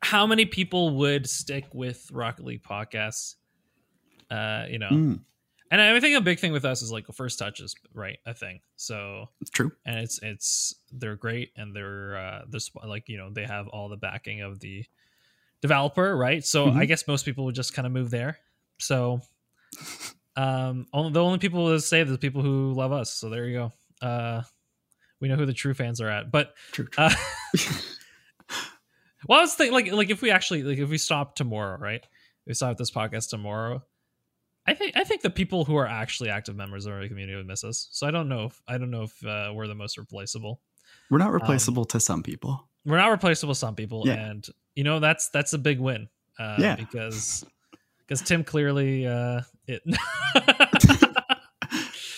[0.00, 3.34] how many people would stick with Rocket League podcasts?
[4.30, 5.20] Uh, you know, Mm,
[5.72, 8.18] and I think a big thing with us is like first touches, right?
[8.26, 8.60] A thing.
[8.76, 9.72] So it's true.
[9.84, 13.88] and it's it's they're great and they're uh sp- like you know they have all
[13.88, 14.84] the backing of the
[15.62, 16.76] developer right so Mhm.
[16.76, 18.36] i guess most people would just kind of move there
[18.78, 19.20] so
[20.36, 23.58] um only, the only people that say the people who love us so there you
[23.58, 23.72] go
[24.06, 24.42] uh
[25.20, 26.86] we know who the true fans are at but True.
[26.86, 27.04] true.
[27.04, 27.14] uh
[29.28, 32.04] well i was thinking like like if we actually like if we stop tomorrow right
[32.46, 33.82] we stop this podcast tomorrow
[34.64, 37.48] I think I think the people who are actually active members of our community would
[37.48, 37.88] miss us.
[37.90, 40.60] So I don't know if I don't know if uh, we're the most replaceable.
[41.10, 42.68] We're um, not replaceable to some people.
[42.84, 43.54] We're not replaceable.
[43.54, 44.24] To some people, Yeah.
[44.24, 46.08] and you know that's that's a big win.
[46.38, 46.76] Uh, Yeah.
[46.76, 47.44] because
[48.00, 49.82] because Tim clearly uh, it.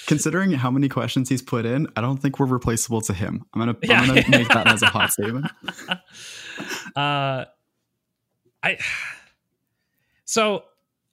[0.07, 3.43] Considering how many questions he's put in, I don't think we're replaceable to him.
[3.55, 4.01] I'm gonna Yeah.
[4.01, 5.47] I'm gonna make that as a hot statement.
[6.97, 7.45] uh,
[8.63, 8.79] I
[10.27, 10.65] so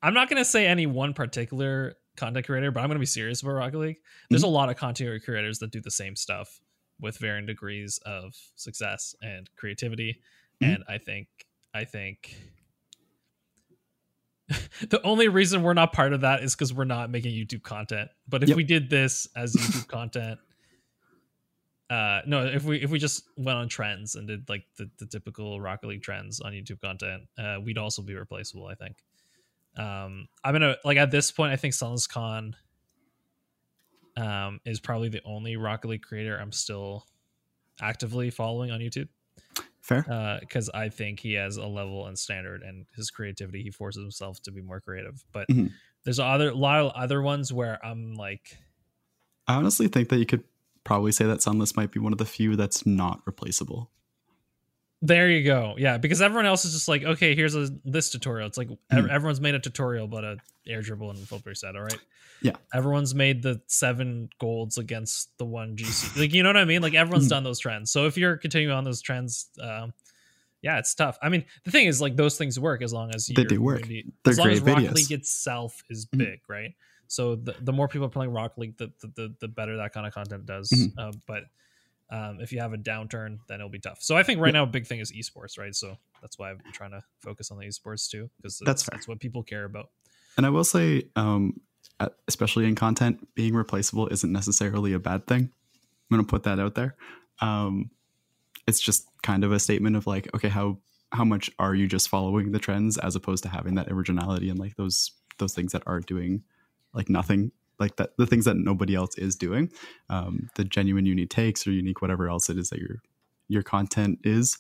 [0.04, 3.54] I'm not gonna say any one particular content creator, but I'm gonna be serious about
[3.54, 3.98] Rocket League.
[4.30, 6.60] There's a lot of content creators that do the same stuff
[7.00, 10.20] with varying degrees of success and creativity,
[10.62, 10.76] Mhm.
[10.76, 11.28] and I think
[11.74, 12.36] I think
[14.90, 18.10] the only reason we're not part of that is because we're not making YouTube content.
[18.28, 18.56] But if Yep.
[18.58, 20.40] we did this as YouTube content,
[21.90, 25.06] uh, no, if we if we just went on trends and did like the, the
[25.06, 28.68] typical Rocket League trends on YouTube content, uh, we'd also be replaceable.
[28.68, 28.98] I think.
[29.78, 32.54] Um, I'm gonna like at this point, I think SunlessKhan
[34.18, 37.06] um is probably the only Rocket League creator I'm still
[37.80, 39.08] actively following on YouTube
[39.82, 40.06] Fair.
[40.42, 43.64] because I think he has a level and standard, and his creativity.
[43.64, 45.24] He forces himself to be more creative.
[45.32, 45.72] But Mhm.
[46.04, 48.58] there's other a lot of other ones where I'm like,
[49.48, 50.44] I honestly think that you could
[50.84, 53.92] probably say that Sunless might be one of the few that's not replaceable.
[55.04, 55.76] There you go.
[55.78, 58.48] Yeah, because everyone else is just like, okay, here's a this tutorial.
[58.48, 60.38] It's like ev- everyone's made a tutorial, but a
[60.68, 61.76] air dribble and full reset.
[61.76, 61.98] All right.
[62.44, 62.54] Yeah.
[62.74, 66.18] Everyone's made the seven golds against the one GC.
[66.20, 66.82] like you know what I mean?
[66.84, 67.32] Like everyone's Mhm.
[67.32, 67.90] done those trends.
[67.92, 69.92] So if you're continuing on those trends, um,
[70.62, 71.18] yeah, it's tough.
[71.24, 73.88] I mean, the thing is, like those things work as long as They do work.
[73.88, 74.94] They're as long as Rocket videos.
[74.94, 76.18] League itself is Mhm.
[76.20, 76.76] big, right?
[77.08, 79.94] So the, the more people are playing Rock League, the the, the, the better that
[79.94, 80.70] kind of content does.
[80.70, 80.94] Mhm.
[80.98, 81.46] Uh, but
[82.12, 84.00] um, if you have a downturn, then it'll be tough.
[84.02, 84.60] So I think right Yeah.
[84.60, 85.74] now a big thing is esports, right?
[85.74, 89.20] So that's why I'm trying to focus on the esports too, because That's that's, what
[89.20, 89.90] people care about.
[90.38, 91.60] And I will say, um,
[92.28, 95.50] especially in content, being replaceable isn't necessarily a bad thing.
[96.10, 96.96] I'm going to put that out there.
[97.40, 97.92] Um,
[98.68, 100.78] it's just kind of a statement of like, okay, how
[101.14, 104.58] how much are you just following the trends as opposed to having that originality and
[104.60, 106.44] like those those things that are doing
[106.94, 107.52] like nothing
[107.82, 109.70] like that the things that nobody else is doing
[110.10, 113.02] um, the genuine unique takes or unique whatever else it is that your
[113.50, 114.58] your content is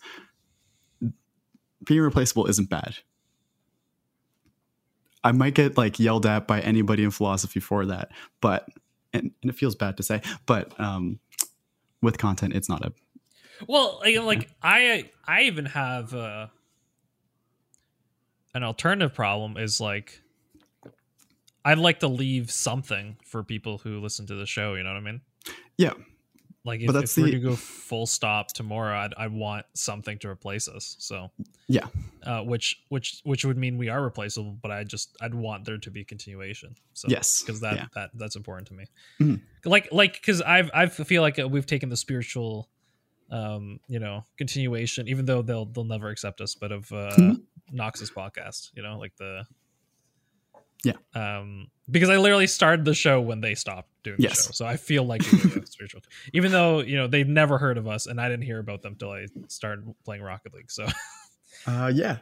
[1.85, 2.97] being replaceable isn't bad.
[5.23, 8.09] I might get like yelled at by anybody in philosophy for that,
[8.41, 8.67] but
[9.13, 11.19] and, and it feels bad to say, but um,
[12.01, 12.91] with content, it's not a
[13.67, 16.47] Well, like, like I I even have uh,
[18.53, 20.21] an alternative problem is like
[21.63, 24.75] I'd like to leave something for people who listen to the show.
[24.75, 25.21] You know what I mean?
[25.77, 25.93] yeah.
[26.63, 29.65] Like if, But that's if we're the- to go full stop tomorrow, I'd I want
[29.73, 30.95] something to replace us.
[30.99, 31.31] So
[31.67, 31.87] Yeah.
[32.21, 34.51] uh, which which which would mean we are replaceable.
[34.61, 36.75] But I just I'd want there to be continuation.
[36.93, 37.85] So Yes, because that yeah.
[37.95, 38.85] that that's important to me.
[39.19, 39.41] Mhm.
[39.65, 42.69] Like like because I've I feel like we've taken the spiritual,
[43.31, 45.07] um, you know, continuation.
[45.07, 47.41] Even though they'll they'll never accept us, but of uh, Mhm.
[47.71, 48.69] Nox's podcast.
[48.75, 49.45] You know, like the
[50.83, 50.93] Yeah.
[51.13, 54.47] Um, because I literally started the show when they stopped doing Yes.
[54.47, 56.01] the show, so I feel like we were the spiritual.
[56.33, 58.95] Even though you know they'd never heard of us, and I didn't hear about them
[58.95, 60.71] till I started playing Rocket League.
[60.71, 60.87] So
[61.67, 62.17] Uh, yeah,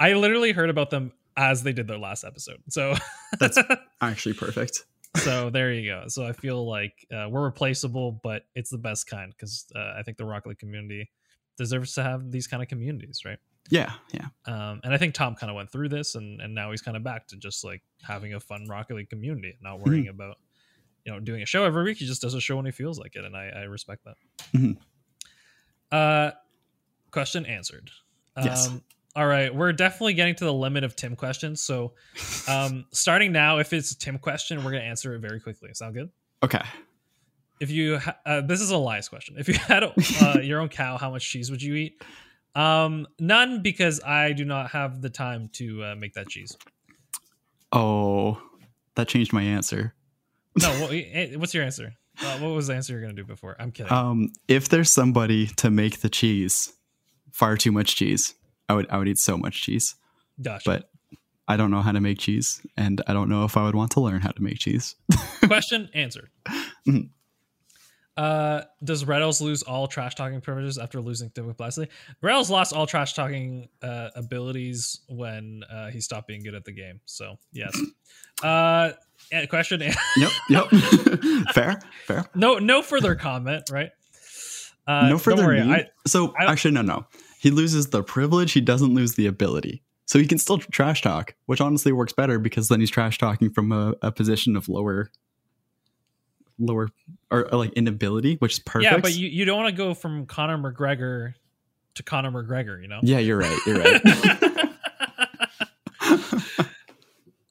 [0.00, 2.58] I literally heard about them as they did their last episode.
[2.68, 2.94] So
[3.38, 3.58] That's-
[4.00, 4.84] actually perfect.
[5.16, 6.04] so there you go.
[6.08, 10.02] So I feel like uh, we're replaceable, but it's the best kind because uh, I
[10.02, 11.10] think the Rocket League community
[11.58, 13.38] deserves to have these kind of communities, right?
[13.70, 16.70] Yeah, yeah, Um, and I think Tom kind of went through this, and and now
[16.72, 20.08] he's kind of back to just like having a fun Rocket League community, not worrying
[20.08, 20.36] about
[21.04, 21.98] you know doing a show every week.
[21.98, 24.16] He just does a show when he feels like it, and I, I respect that.
[24.52, 24.76] Mhm.
[25.90, 26.32] Uh,
[27.10, 27.90] question answered.
[28.36, 28.70] Um, Yes.
[29.14, 31.60] All right, we're definitely getting to the limit of Tim questions.
[31.60, 31.92] So,
[32.48, 35.68] um, starting now, if it's a Tim question, we're gonna answer it very quickly.
[35.74, 36.10] Sound good?
[36.42, 36.62] okay.
[37.60, 39.36] If you, ha- uh, this is a Elias question.
[39.38, 39.84] If you had
[40.22, 42.02] uh, your own cow, how much cheese would you eat?
[42.54, 46.56] Um, none, because I do not have the time to uh, make that cheese.
[47.72, 48.40] Oh,
[48.94, 49.94] that changed my answer.
[50.60, 51.94] No, what, eh, what's your answer?
[52.20, 53.56] Uh, what was the answer you're gonna do before?
[53.58, 53.92] I'm kidding.
[53.92, 56.72] Um, if there's somebody to make the cheese,
[57.30, 58.34] far too much cheese,
[58.68, 59.94] I would I would eat so much cheese.
[60.40, 60.68] gotcha.
[60.68, 60.90] But
[61.48, 63.92] I don't know how to make cheese, and I don't know if I would want
[63.92, 64.94] to learn how to make cheese.
[65.46, 66.30] question answered.
[68.16, 71.90] Uh, does Reddles lose all trash talking privileges after losing to Plastic?
[72.22, 76.72] Reddles lost all trash talking uh, abilities when uh, he stopped being good at the
[76.72, 77.00] game.
[77.04, 77.78] So yes.
[78.42, 78.90] Uh,
[79.48, 79.80] question.
[80.16, 80.66] yep, yep.
[81.54, 82.24] fair, fair.
[82.34, 83.70] no, no further comment.
[83.70, 83.90] Right.
[84.84, 85.60] Uh, no further worry.
[85.60, 87.06] I, so I- actually, no, no.
[87.38, 88.50] He loses the privilege.
[88.50, 89.84] He doesn't lose the ability.
[90.06, 93.50] So he can still trash talk, which honestly works better because then he's trash talking
[93.50, 95.10] from a, a position of lower,
[96.58, 96.88] lower
[97.30, 98.90] or, or like inability, which is perfect.
[98.90, 101.34] yeah, but you, you don't want to go from Conor McGregor
[101.94, 102.80] to Conor McGregor.
[102.80, 103.00] You know.
[103.02, 103.58] yeah, you're right.
[103.66, 104.00] You're right.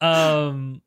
[0.00, 0.82] um,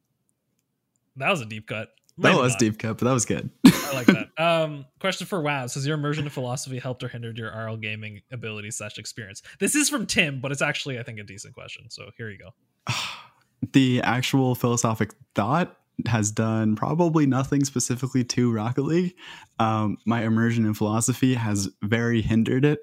[1.17, 1.89] that was a deep cut.
[2.17, 2.59] that was not.
[2.59, 3.49] deep cut, but that was good.
[3.65, 4.29] I like that.
[4.37, 8.21] Um, question for Waz: Has your immersion in philosophy helped or hindered your RL gaming
[8.33, 9.41] ability slash experience?
[9.59, 11.89] This is from Tim, but it's actually I think a decent question.
[11.89, 12.49] So here you go.
[13.71, 15.77] the actual philosophic thought
[16.07, 19.15] has done probably nothing specifically to Rocket League.
[19.59, 22.79] Um, my immersion in philosophy has very hindered it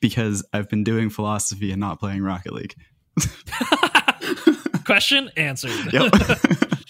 [0.00, 2.74] because I've been doing philosophy and not playing Rocket League.
[4.84, 5.92] question answered.
[5.92, 6.12] Yep.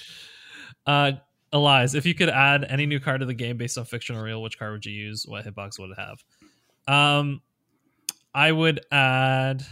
[0.87, 1.12] uh,
[1.53, 4.25] Elias, if you could add any new card to the game based on fiction or
[4.25, 5.25] real, which card would you use?
[5.27, 6.25] What hitbox would it have?
[6.87, 7.41] Um,
[8.35, 9.65] I would add.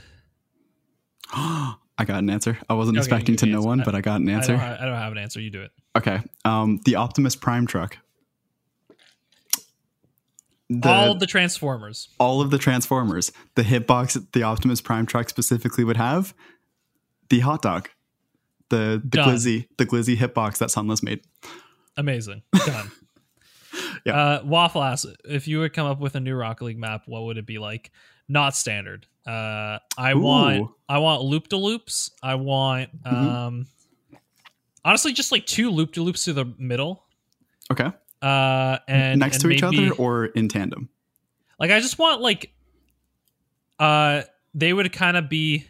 [1.98, 2.58] I got an answer.
[2.68, 3.66] I wasn't Okay, expecting to know answer.
[3.68, 4.54] one, I- but I got an I don't, answer.
[4.56, 5.40] I don't have an answer.
[5.40, 5.70] You do it.
[5.96, 6.20] Okay.
[6.44, 7.98] Um, the Optimus Prime truck.
[10.70, 12.08] The, All the Transformers.
[12.18, 16.32] all of the Transformers, the hitbox that the Optimus Prime truck specifically would have,
[17.28, 17.90] the hot dog,
[18.70, 19.28] the the Done.
[19.28, 21.20] glizzy, the glizzy hitbox that Sunless made.
[21.96, 22.42] Amazing.
[22.66, 22.90] Done.
[24.04, 24.16] Yeah.
[24.16, 27.22] Uh, Waffle asks if you would come up with a new Rocket League map, what
[27.24, 27.90] would it be like?
[28.28, 29.06] Not standard.
[29.26, 30.18] Uh, I Ooh.
[30.20, 32.10] want I want loop de loops.
[32.22, 33.12] I want Mhm.
[33.12, 33.66] um,
[34.84, 37.04] honestly just like two loop de loops to the middle.
[37.70, 37.90] Okay.
[38.20, 40.88] Uh, and Next and to each other or in tandem?
[41.58, 42.52] Like I just want like
[43.78, 44.22] uh
[44.54, 45.66] they would kind of be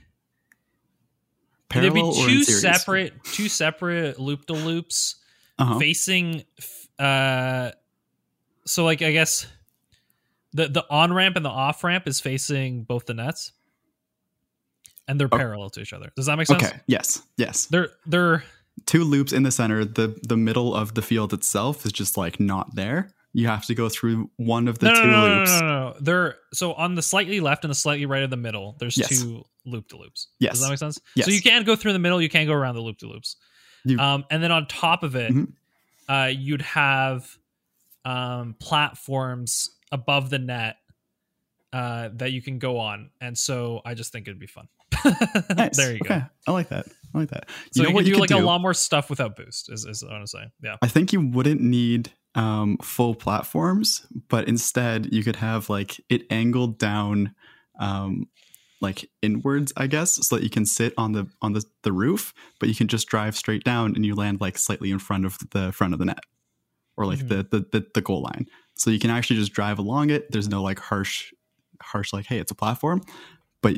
[1.68, 5.16] Parallel there'd be two separate two separate loop de loops
[5.58, 5.78] Uh-huh.
[5.78, 6.42] facing
[6.98, 7.70] uh
[8.66, 9.46] so like I guess
[10.52, 13.52] the the on ramp and the off ramp is facing both the nets
[15.08, 15.36] and they're Oh.
[15.36, 16.12] parallel to each other.
[16.16, 16.62] Does that make sense?
[16.62, 16.78] Okay.
[16.86, 17.22] Yes.
[17.36, 17.66] Yes.
[17.66, 18.44] They're they're
[18.86, 19.84] Two loops in the center.
[19.84, 23.12] The the middle of the field itself is just like not there.
[23.34, 25.60] You have to go through one of the no, no, two no, no, loops.
[25.60, 25.96] no, no, no.
[26.00, 28.76] They're so on the slightly left and the slightly right of the middle.
[28.78, 29.08] There's Yes.
[29.20, 30.28] two loop de loops.
[30.38, 30.52] Yes.
[30.54, 30.98] Does that make sense?
[31.14, 31.26] Yes.
[31.26, 32.20] So you can't go through the middle.
[32.20, 33.36] You can't go around the loop de loops.
[33.84, 35.52] You- Um, and then on top of it, Mhm.
[36.08, 37.36] uh, you'd have
[38.04, 40.76] um, platforms above the net
[41.72, 43.10] uh, that you can go on.
[43.20, 44.68] And so I just think it'd be fun.
[45.56, 45.76] Nice.
[45.76, 46.22] there you go.
[46.46, 46.86] I like that.
[47.14, 47.48] I like that.
[47.72, 48.38] So you, know can what do you like do?
[48.38, 49.70] a lot more stuff without boost.
[49.72, 50.50] Is, is what I'm saying.
[50.62, 50.76] Yeah.
[50.82, 56.22] I think you wouldn't need um, full platforms, but instead you could have like it
[56.30, 57.34] angled down,
[57.78, 58.28] um,
[58.80, 62.32] like inwards, I guess, so that you can sit on the on the, the roof,
[62.60, 65.38] but you can just drive straight down and you land like slightly in front of
[65.52, 66.20] the front of the net,
[66.96, 67.28] or like Mhm.
[67.28, 68.46] the, the the the goal line.
[68.76, 70.30] So you can actually just drive along it.
[70.30, 71.32] There's no like harsh,
[71.80, 73.02] harsh like hey, it's a platform,
[73.62, 73.74] but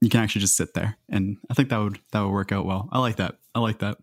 [0.00, 2.66] you can actually just sit there, and I think that would that would work out
[2.66, 2.88] well.
[2.92, 3.36] I like that.
[3.54, 3.98] I like that.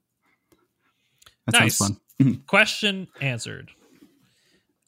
[1.48, 1.78] That Nice.
[1.78, 2.42] sounds fun.
[2.48, 3.72] Question answered.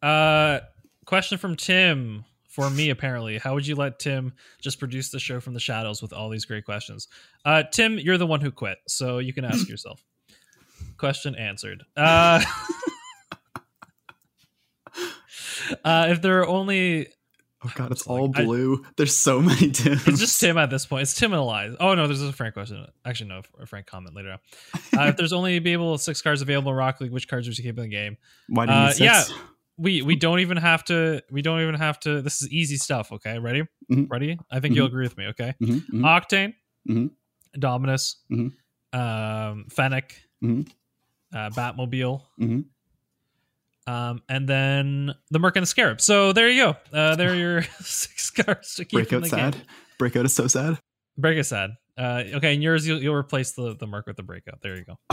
[0.01, 0.59] Uh,
[1.05, 2.89] question from Tim for me.
[2.89, 6.29] Apparently, how would you let Tim just produce the show from the shadows with all
[6.29, 7.07] these great questions?
[7.45, 10.03] Uh, Tim, you're the one who quit, so you can ask yourself.
[10.97, 11.83] Question answered.
[11.97, 12.41] Uh,
[15.83, 17.07] uh, if there are only,
[17.63, 18.83] Oh god, it's all like- I- blue.
[18.97, 20.07] There's so many Tims.
[20.07, 21.03] it's just Tim at this point.
[21.03, 21.75] It's Tim and Elias.
[21.79, 22.85] Oh no, there's a Frank question.
[23.05, 24.39] Actually, no, a Frank comment later on.
[24.99, 27.57] Uh, if there's only be able six cards available in Rock League, which cards would
[27.57, 28.17] you keep in the game?
[28.47, 29.23] Why do you uh, yeah.
[29.77, 33.11] we we don't even have to we don't even have to this is easy stuff
[33.11, 34.07] okay ready Mhm.
[34.11, 36.01] ready i think you'll agree with me okay Mhm, mhm.
[36.01, 36.53] octane
[36.89, 37.11] Mhm.
[37.57, 38.51] dominus Mhm.
[38.93, 42.23] um fennec uh batmobile.
[43.87, 47.35] Um and then the merc and the scarab so there you go uh there are
[47.35, 49.53] your six cards to keep in Breakout the sad.
[49.53, 49.61] game
[49.97, 50.77] Breakout is so sad.
[51.17, 54.23] breakout is sad uh okay and yours you'll, you'll replace the the merc with the
[54.23, 54.97] breakout there you go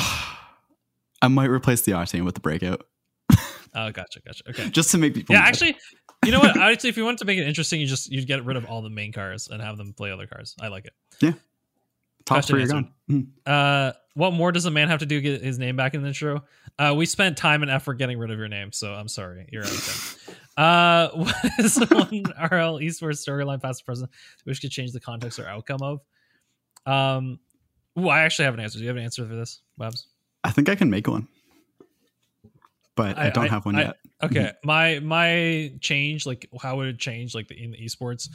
[1.20, 2.86] I might replace the octane with the breakout
[3.74, 5.34] oh gotcha gotcha okay just to make people.
[5.34, 5.48] yeah mad.
[5.48, 5.76] actually
[6.24, 8.26] you know what i'd say if you wanted to make it interesting you just you'd
[8.26, 10.84] get rid of all the main cards and have them play other cards i like
[10.86, 11.32] it Yeah.
[12.24, 12.92] top question three are gone.
[13.10, 13.26] Mhm.
[13.46, 16.02] Uh, what more does a man have to do to get his name back in
[16.02, 16.42] the intro?
[16.78, 19.48] Uh, we spent time and effort getting rid of your name, so I'm sorry.
[19.52, 19.84] You're out of
[20.26, 20.34] time.
[20.58, 24.10] Uh, what is the one RL esports storyline past or present
[24.42, 26.00] which could change the context or outcome of?
[26.84, 27.38] Um,
[27.96, 28.76] ooh, I actually have an answer.
[28.78, 30.08] Do you have an answer for this, Webs?
[30.42, 31.28] I think I can make one,
[32.96, 33.96] but I, I- don't I- have one I- yet.
[34.20, 38.28] Okay, my my change, like how would it change, like the, in the esports?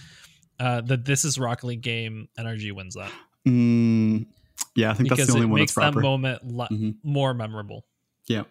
[0.62, 3.12] Uh, that this is Rocket League game NRG wins that
[3.46, 4.28] Mm,
[4.76, 6.00] yeah, I think that's the only it one makes that's proper.
[6.00, 6.96] that moment li- Mhm.
[7.04, 7.86] more memorable.
[8.28, 8.44] Yeah,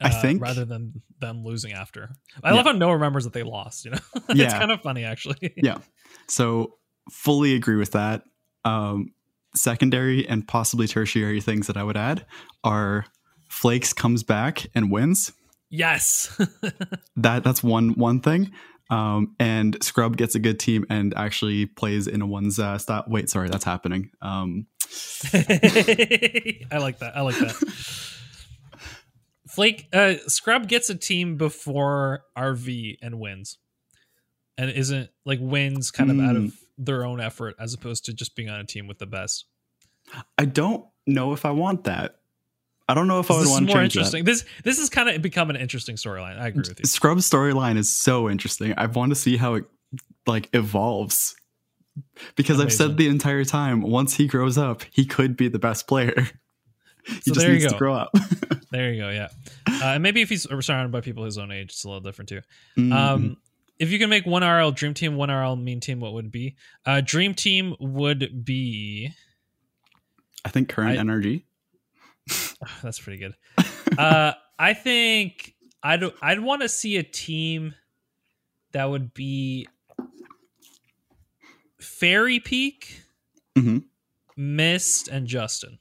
[0.00, 2.10] I uh, think- rather than them losing after.
[2.42, 2.56] I Yeah.
[2.56, 3.84] love how Noah remembers that they lost.
[3.84, 3.98] You know,
[4.28, 4.58] it's Yeah.
[4.58, 5.52] kind of funny actually.
[5.56, 5.78] Yeah.
[6.28, 6.76] So
[7.10, 8.24] fully agree with that.
[8.64, 9.12] Um,
[9.54, 12.26] secondary and possibly tertiary things that I would add
[12.64, 13.06] are
[13.48, 15.32] Flakes comes back and wins.
[15.70, 16.36] Yes,
[17.16, 18.52] That that's one one thing.
[18.90, 23.04] Um, and Scrub gets a good team and actually plays in a one's uh, style.
[23.08, 24.10] Wait, sorry, that's happening.
[24.20, 24.66] Um,
[25.32, 27.12] I like that.
[27.16, 27.54] I like that.
[29.48, 33.58] Flake uh, Scrub gets a team before RV and wins,
[34.58, 36.46] and isn't like wins kind of out Hmm.
[36.46, 39.44] of their own effort as opposed to just being on a team with the best.
[40.36, 42.16] I don't know if I want that.
[42.88, 43.98] I don't know if I would This is want to more change that.
[44.00, 44.24] interesting.
[44.24, 46.38] This this is kind of become an interesting storyline.
[46.38, 46.84] I agree with you.
[46.84, 48.74] Scrub's storyline is so interesting.
[48.76, 49.64] I want to see how it
[50.26, 51.34] like evolves.
[52.34, 55.86] Because I've said the entire time, once he grows up, he could be the best
[55.86, 56.12] player.
[57.06, 58.10] he So just needs to grow up.
[58.72, 59.08] There you go.
[59.10, 59.28] Yeah,
[59.68, 62.28] uh, and maybe if he's surrounded by people his own age, it's a little different
[62.28, 62.40] too.
[62.76, 62.92] Mhm.
[62.92, 63.36] Um,
[63.78, 66.32] if you can make one RL dream team, one RL mean team, what would it
[66.32, 66.56] be?
[66.84, 69.12] Uh, dream team would be
[70.44, 71.44] I think current I- NRG.
[72.82, 73.34] that's pretty good.
[73.98, 77.74] uh, I think I'd I'd want to see a team
[78.72, 79.66] that would be
[81.80, 83.02] Fairy Peak,
[83.56, 83.84] Mhm.
[84.36, 85.78] Mist, and Justin.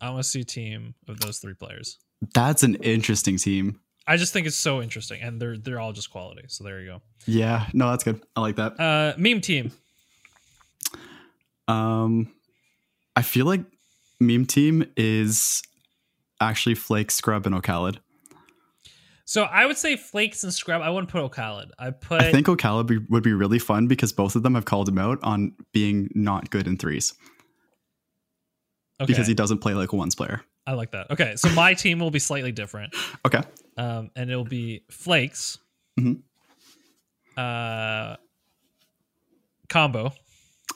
[0.00, 1.98] I want to see a team of those three players.
[2.34, 3.80] That's an interesting team.
[4.06, 6.44] I just think it's so interesting, and they're they're all just quality.
[6.48, 7.02] So there you go.
[7.26, 8.22] Yeah, no, that's good.
[8.36, 8.78] I like that.
[8.80, 9.72] Uh, meme team.
[11.68, 12.32] Um,
[13.14, 13.62] I feel like
[14.18, 15.62] meme team is
[16.40, 17.98] actually Flake, Scrub, and Ocalid.
[19.24, 20.82] So I would say Flakes and Scrub.
[20.82, 21.70] I wouldn't put Ocalid.
[21.78, 22.20] I put.
[22.20, 24.98] I think Ocalid be, would be really fun because both of them have called him
[24.98, 27.14] out on being not good in threes
[29.00, 29.06] okay.
[29.06, 30.42] because he doesn't play like a ones player.
[30.66, 31.10] I like that.
[31.10, 33.40] Okay, so my team will be slightly different, Okay.
[33.76, 35.58] um, and it'll be Flakes,
[35.98, 36.22] Mhm.
[37.36, 38.16] uh,
[39.68, 40.12] Combo,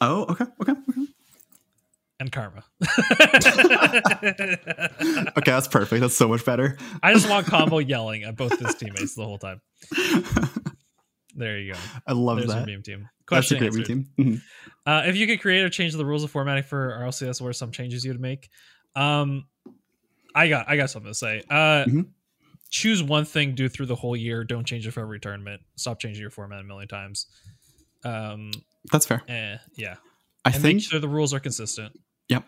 [0.00, 1.06] Oh, okay, okay, okay.
[2.20, 2.64] And Karma.
[5.36, 6.00] Okay, that's perfect.
[6.00, 6.78] That's so much better.
[7.02, 9.60] I just want Combo yelling at both his teammates the whole time.
[11.36, 11.78] There you go.
[12.06, 12.66] I love There's that.
[12.68, 13.08] your meme team.
[13.28, 14.06] That's a great meme team.
[14.18, 14.40] Mhm.
[14.86, 17.52] Uh, if you could create or change the rules of formatting for RLCS, what are
[17.52, 18.48] some changes you would make?
[18.94, 19.46] Um,
[20.34, 21.42] I got I got something to say.
[21.50, 22.06] Uh, Mhm.
[22.70, 24.44] choose one thing, do through the whole year.
[24.44, 25.62] Don't change it for every tournament.
[25.76, 27.26] Stop changing your format a million times.
[28.04, 28.50] Um,
[28.92, 29.22] That's fair.
[29.28, 29.96] eh, yeah,
[30.44, 31.98] I think sure the rules are consistent.
[32.28, 32.44] Yep.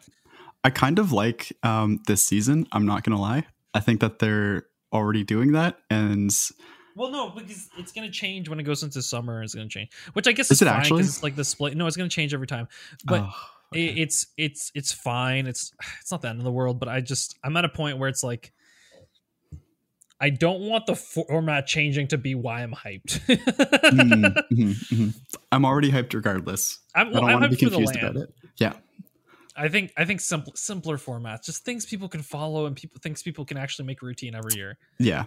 [0.65, 2.67] I kind of like um, this season.
[2.73, 3.47] I'm not going to lie.
[3.73, 5.79] I think that they're already doing that.
[5.91, 6.31] And
[6.97, 9.43] Well, no, because it's going to change when it goes into summer.
[9.43, 11.03] It's going to change, which I guess Is is it fine actually?
[11.03, 11.77] It's like the split.
[11.77, 12.69] No, it's going to change every time.
[13.05, 13.33] But oh,
[13.73, 15.47] it, it's it's it's fine.
[15.47, 17.99] It's it's not the end of the world, but I just I'm at a point
[17.99, 18.53] where it's like
[20.21, 23.21] I don't want the format changing to be why I'm hyped.
[23.27, 25.15] Mm, mhm, mhm.
[25.53, 26.79] I'm already hyped regardless.
[26.95, 28.33] I'm, I don't I'm want to be confused about it.
[28.59, 28.73] Yeah.
[29.57, 33.23] I think I think simple, simpler formats, just things people can follow and people things
[33.23, 34.79] people can actually make routine every year.
[34.99, 35.25] Yeah.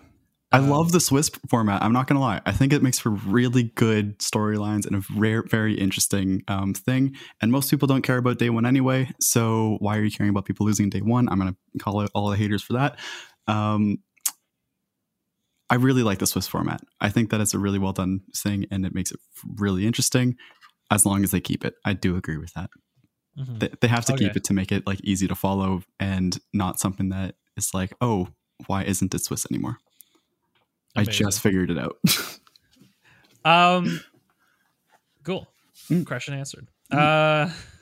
[0.52, 1.84] I Um, love the Swiss format.
[1.84, 2.42] I'm not going to lie.
[2.46, 7.16] I think it makes for really good storylines and a rare, very interesting um, thing.
[7.40, 9.12] And most people don't care about day one anyway.
[9.22, 11.30] So why are you caring about people losing day one?
[11.30, 12.98] I'm going to call out all the haters for that.
[13.48, 14.00] Um,
[15.70, 16.82] I really like the Swiss format.
[17.00, 19.20] I think that it's a really well done thing and it makes it
[19.58, 20.36] really interesting
[20.92, 21.76] as long as they keep it.
[21.86, 22.70] I do agree with that.
[23.38, 23.60] Mhm.
[23.60, 26.80] They, they have to keep it to make it like easy to follow and not
[26.80, 28.30] something that is like, oh,
[28.68, 29.78] why isn't it Swiss anymore?
[30.96, 31.98] I just figured it out.
[33.46, 34.02] Um,
[35.24, 35.48] cool.
[35.90, 36.06] Mm.
[36.06, 36.68] Question answered.
[36.92, 37.50] Uh,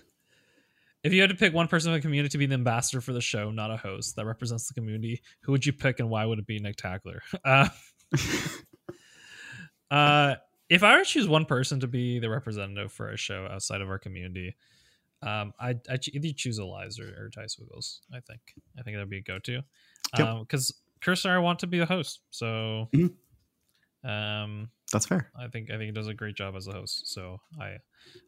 [1.08, 3.14] if you had to pick one person in the community to be the ambassador for
[3.14, 6.26] the show, not a host that represents the community, who would you pick and why
[6.26, 7.22] would it be Nick Tackler?
[7.44, 7.70] Uh,
[9.92, 10.36] uh,
[10.70, 13.82] if I were to choose one person to be the representative for a show outside
[13.82, 14.56] of our community,
[15.22, 18.02] um, I I either choose Eliza or, or Tice Wiggles.
[18.14, 18.42] I think
[18.78, 19.62] I think that'd be a go-to.
[20.18, 20.40] Yep.
[20.42, 23.14] Because Cursor, I want to be the host, so Mhm.
[24.04, 25.32] um, That's fair.
[25.38, 27.08] I think I think he does a great job as a host.
[27.08, 27.78] So I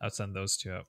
[0.01, 0.87] I'd send those two out.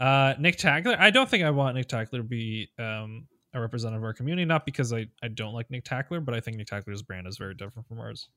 [0.00, 0.96] Uh, Nick Tackler.
[0.98, 4.44] I don't think I want Nick Tackler to be um, a representative of our community.
[4.44, 7.36] Not because I, I don't like Nick Tackler, but I think Nick Tackler's brand is
[7.36, 8.28] very different from ours.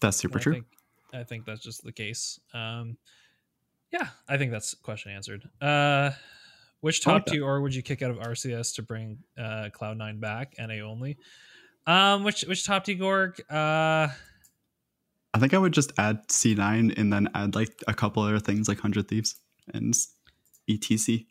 [0.00, 0.52] That's super I true.
[0.54, 0.66] Think,
[1.12, 2.40] I think that's just the case.
[2.52, 2.96] Um,
[3.92, 5.48] yeah, I think that's question answered.
[5.60, 6.10] Uh,
[6.80, 10.20] which top two or would you kick out of RCS to bring uh, Cloud Nine
[10.20, 10.54] back?
[10.58, 11.16] NA only.
[11.86, 13.40] Um, which which top two Gorg?
[13.50, 14.08] Uh,
[15.32, 18.68] I think I would just add C9 and then add like a couple other things
[18.68, 19.36] like 100 Thieves
[19.72, 19.94] and
[20.68, 21.26] ETC.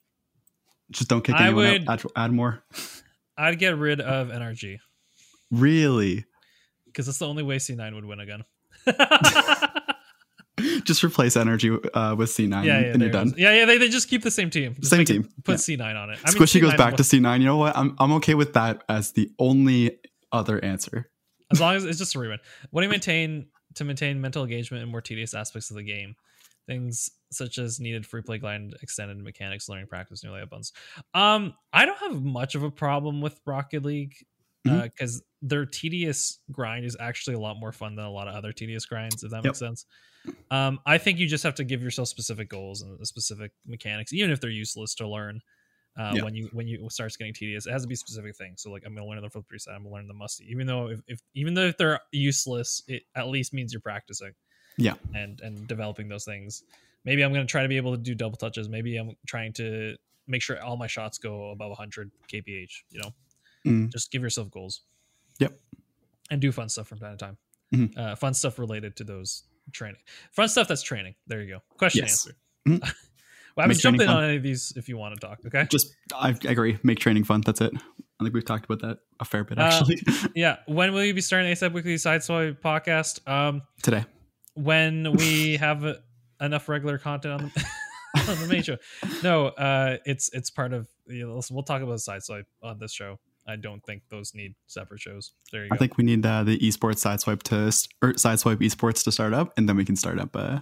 [0.91, 2.05] Just don't kick I anyone would- out.
[2.05, 2.63] Add, add more.
[3.37, 4.77] I'd get rid of NRG.
[5.51, 6.25] Really?
[6.85, 8.43] because that's the only way C9 would win again.
[10.83, 13.33] Just replace NRG uh, with C9 yeah, yeah, and you're done.
[13.35, 14.75] Yeah, yeah, they, they just keep the same team.
[14.75, 15.77] Just Same it- team, Put yeah.
[15.77, 16.19] C9 on it.
[16.19, 17.39] Squishy goes back to C9.
[17.39, 17.75] You know what?
[17.75, 19.97] I'm, I'm okay with that as the only
[20.31, 21.09] other answer.
[21.51, 22.37] as long as it's just a rerun.
[22.69, 26.15] What do you maintain to maintain mental engagement in more tedious aspects of the game?
[26.67, 30.71] Things such as needed free play grind, extended mechanics, learning practice, new layup buttons.
[31.13, 34.15] Um, I don't have much of a problem with Rocket League
[34.65, 38.53] because their tedious grind is actually a lot more fun than a lot of other
[38.53, 39.23] tedious grinds.
[39.23, 39.43] If that Yep.
[39.43, 39.85] makes sense.
[40.51, 44.31] Um, I think you just have to give yourself specific goals and specific mechanics, even
[44.31, 45.41] if they're useless to learn.
[45.97, 46.17] Uh.
[46.17, 48.63] When you when you starts getting tedious, it has to be specific things.
[48.63, 50.45] So like I'm gonna learn the flip reset, I'm gonna learn the musty.
[50.49, 54.33] Even though if, if even though if they're useless, it at least means you're practicing.
[54.77, 54.93] Yeah.
[55.13, 56.63] And and developing those things.
[57.05, 58.69] Maybe I'm gonna try to be able to do double touches.
[58.69, 59.95] Maybe I'm trying to
[60.27, 62.69] make sure all my shots go above 100 kph.
[62.91, 63.13] You know,
[63.65, 63.91] Mm.
[63.91, 64.81] just give yourself goals.
[65.39, 65.59] Yep.
[66.31, 67.37] And do fun stuff from time to time.
[67.73, 67.97] Mhm.
[67.97, 70.01] Uh, fun stuff related to those training.
[70.31, 71.15] Fun stuff that's training.
[71.27, 71.61] There you go.
[71.77, 72.25] Question Yes.
[72.27, 72.37] answer.
[72.67, 72.79] Mhm.
[73.55, 74.17] well, I mean, jump in fun.
[74.17, 75.39] on any of these if you want to talk.
[75.45, 75.65] Okay.
[75.69, 76.77] Just, I agree.
[76.83, 77.41] Make training fun.
[77.41, 77.71] That's it.
[77.75, 80.01] I think we've talked about that a fair bit Uh, actually
[80.35, 80.57] Yeah.
[80.67, 83.25] When will you be starting ASAP Weekly Sideswipe podcast?
[83.29, 84.05] Um, today.
[84.55, 85.97] When we have
[86.41, 87.65] enough regular content on the,
[88.31, 88.77] on the main show.
[89.23, 90.87] No, uh, it's it's part of.
[91.05, 93.19] You know, we'll talk about Sideswipe on this show.
[93.45, 95.33] I don't think those need separate shows.
[95.51, 95.75] There you go.
[95.75, 97.67] I think we need uh, the esports sideswipe to
[98.01, 100.59] or sideswipe esports to start up, and then we can start up uh,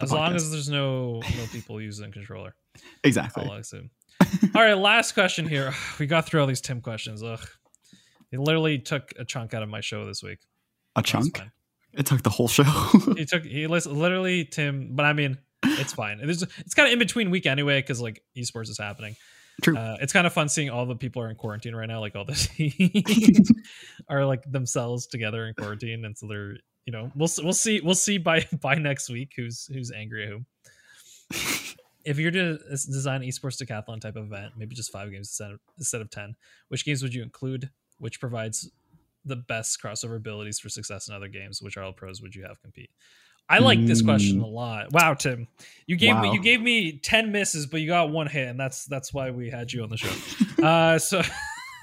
[0.00, 2.54] as long as there's no no people using controller.
[3.02, 3.44] exactly.
[3.44, 3.90] I'll assume.
[4.54, 5.72] all right, last question here.
[5.98, 7.22] We got through all these Tim questions.
[7.22, 7.40] Ugh,
[8.30, 10.38] he literally took a chunk out of my show this week.
[10.96, 11.38] A That's chunk.
[11.38, 11.52] fine.
[11.96, 12.64] It took the whole show.
[13.16, 16.20] He took he literally Tim, but I mean it's fine.
[16.22, 19.16] It's it's kind of in between week anyway because like esports is happening.
[19.62, 19.76] True.
[19.76, 22.00] Uh, it's kind of fun seeing all the people are in quarantine right now.
[22.00, 23.54] Like all the
[24.08, 27.94] are like themselves together in quarantine, and so they're you know we'll we'll see we'll
[27.94, 30.46] see by by next week who's who's angry at whom.
[32.06, 35.52] If you're to s- design esports decathlon type of event, maybe just five games instead
[35.52, 36.36] of, instead of ten,
[36.68, 37.70] which games would you include?
[37.96, 38.70] Which provides
[39.24, 41.62] the best crossover abilities for success in other games?
[41.62, 42.90] Which RL pros would you have compete?
[43.48, 44.92] I like this question a lot.
[44.92, 45.48] Wow, Tim,
[45.86, 48.86] you gave me you gave me ten misses, but you got one hit, and that's
[48.86, 50.62] that's why we had you on the show.
[50.64, 51.20] uh, so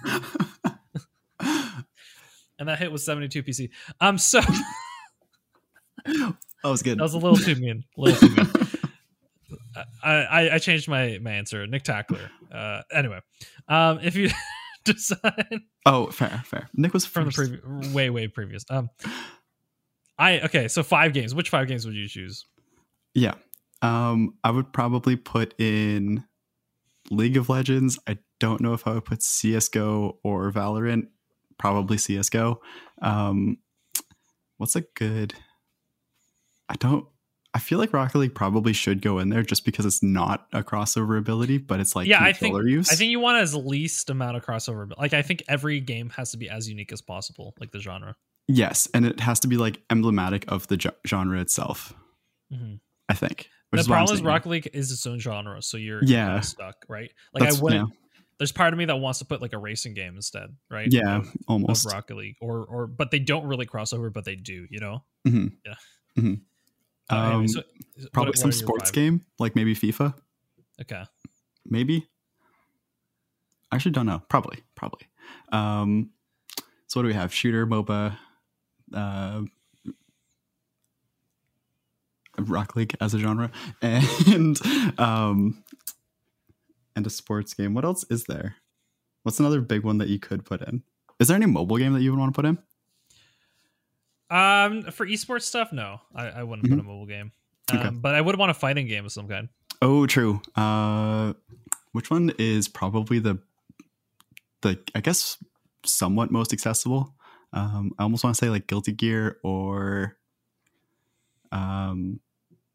[2.59, 3.69] and that hit was seventy two PC.
[3.99, 4.41] Um, so
[6.05, 6.97] that was good.
[6.97, 7.83] that was a little too mean.
[7.97, 8.49] A little too mean.
[10.03, 11.67] I, I I changed my my answer.
[11.67, 12.29] Nick Tackler.
[12.51, 13.19] Uh, anyway,
[13.67, 14.29] um, if you
[14.85, 16.69] design oh, fair, fair.
[16.73, 18.63] Nick was from the previous, way way previous.
[18.69, 18.89] Um,
[20.17, 20.67] I okay.
[20.67, 21.33] So five games.
[21.35, 22.45] Which five games would you choose?
[23.13, 23.33] Yeah.
[23.81, 26.23] Um, I would probably put in
[27.09, 27.99] League of Legends.
[28.07, 31.07] I don't know if I would put CSGO or Valorant.
[31.57, 32.57] Probably CSGO.
[33.01, 33.57] Um,
[34.57, 35.33] what's a good?
[36.69, 37.05] I don't.
[37.53, 40.63] I feel like Rocket League probably should go in there just because it's not a
[40.63, 42.89] crossover ability, but it's like yeah, I think use.
[42.91, 44.87] I think you want as least amount of crossover.
[44.87, 47.79] but, Like I think every game has to be as unique as possible, like the
[47.79, 48.15] genre.
[48.47, 51.93] yes, and it has to be like emblematic of the genre itself.
[52.53, 52.79] Mhm.
[53.09, 53.49] I think.
[53.73, 56.27] The problem is Rocket League is its own genre, so you're Yeah.
[56.27, 57.11] kinda stuck, right?
[57.33, 57.93] Like That's- I wouldn't.
[58.37, 60.87] There's part of me that wants to put like a racing game instead, right?
[60.91, 61.85] Yeah, of, of almost.
[61.85, 65.03] Rocket League, or or but they don't really crossover, but they do, you know.
[65.27, 65.51] Mhm.
[65.65, 65.75] Yeah.
[66.17, 66.41] Mhm.
[67.11, 67.59] Uh, Um, so-
[67.97, 68.93] what- Probably some sports five?
[68.95, 70.15] game, like maybe FIFA.
[70.81, 71.03] Okay.
[71.65, 72.07] maybe.
[73.71, 74.19] I actually don't know.
[74.29, 75.07] Probably probably.
[75.51, 76.09] Um
[76.87, 77.31] so what do we have?
[77.33, 78.17] Shooter moba
[78.93, 79.43] uh
[82.39, 83.51] rock league as a genre
[83.81, 84.59] and
[84.99, 85.63] um
[86.95, 87.73] and a sports game.
[87.73, 88.55] What else is there?
[89.23, 90.81] What's another big one that you could put in?
[91.19, 92.57] Is there any mobile game that you would want to put in
[94.31, 97.31] Um, for esports stuff, no, I, I wouldn't put a mobile game.
[97.71, 97.89] Um, Okay.
[97.89, 99.49] but I would want a fighting game of some kind.
[99.81, 101.33] oh true uh
[101.93, 103.39] which one is probably the
[104.61, 105.37] the i guess
[105.85, 107.15] somewhat most accessible
[107.53, 110.17] um i almost want to say like guilty gear or
[111.51, 112.19] um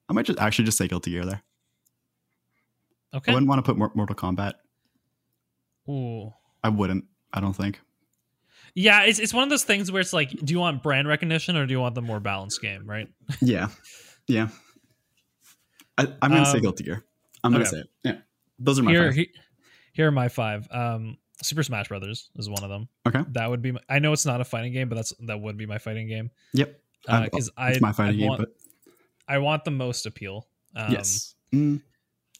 [0.08, 1.42] i might just actually just say guilty gear there
[3.14, 3.30] Okay.
[3.30, 4.54] i wouldn't want to put mortal kombat
[5.88, 6.32] Ooh.
[6.64, 7.80] i wouldn't i don't think
[8.78, 11.56] Yeah, it's it's one of those things where it's like, do you want brand recognition
[11.56, 13.08] or do you want the more balanced game, right?
[13.40, 13.68] yeah
[14.28, 14.48] yeah
[15.98, 17.04] I, i'm gonna say Um, guilty gear
[17.42, 18.16] i'm gonna say it yeah
[18.58, 19.14] those are my Here, five.
[19.14, 19.30] he-
[19.94, 20.68] here are my five.
[20.70, 22.88] Um, Super Smash Brothers is one of them.
[23.06, 23.72] okay That would be.
[23.72, 26.06] My, I know it's not a fighting game, but that's that would be my fighting
[26.08, 26.30] game.
[26.52, 28.48] yep I- Because I, it's my fighting I game want, but
[29.28, 30.46] I want the most appeal.
[30.74, 31.80] Um, yes Mm,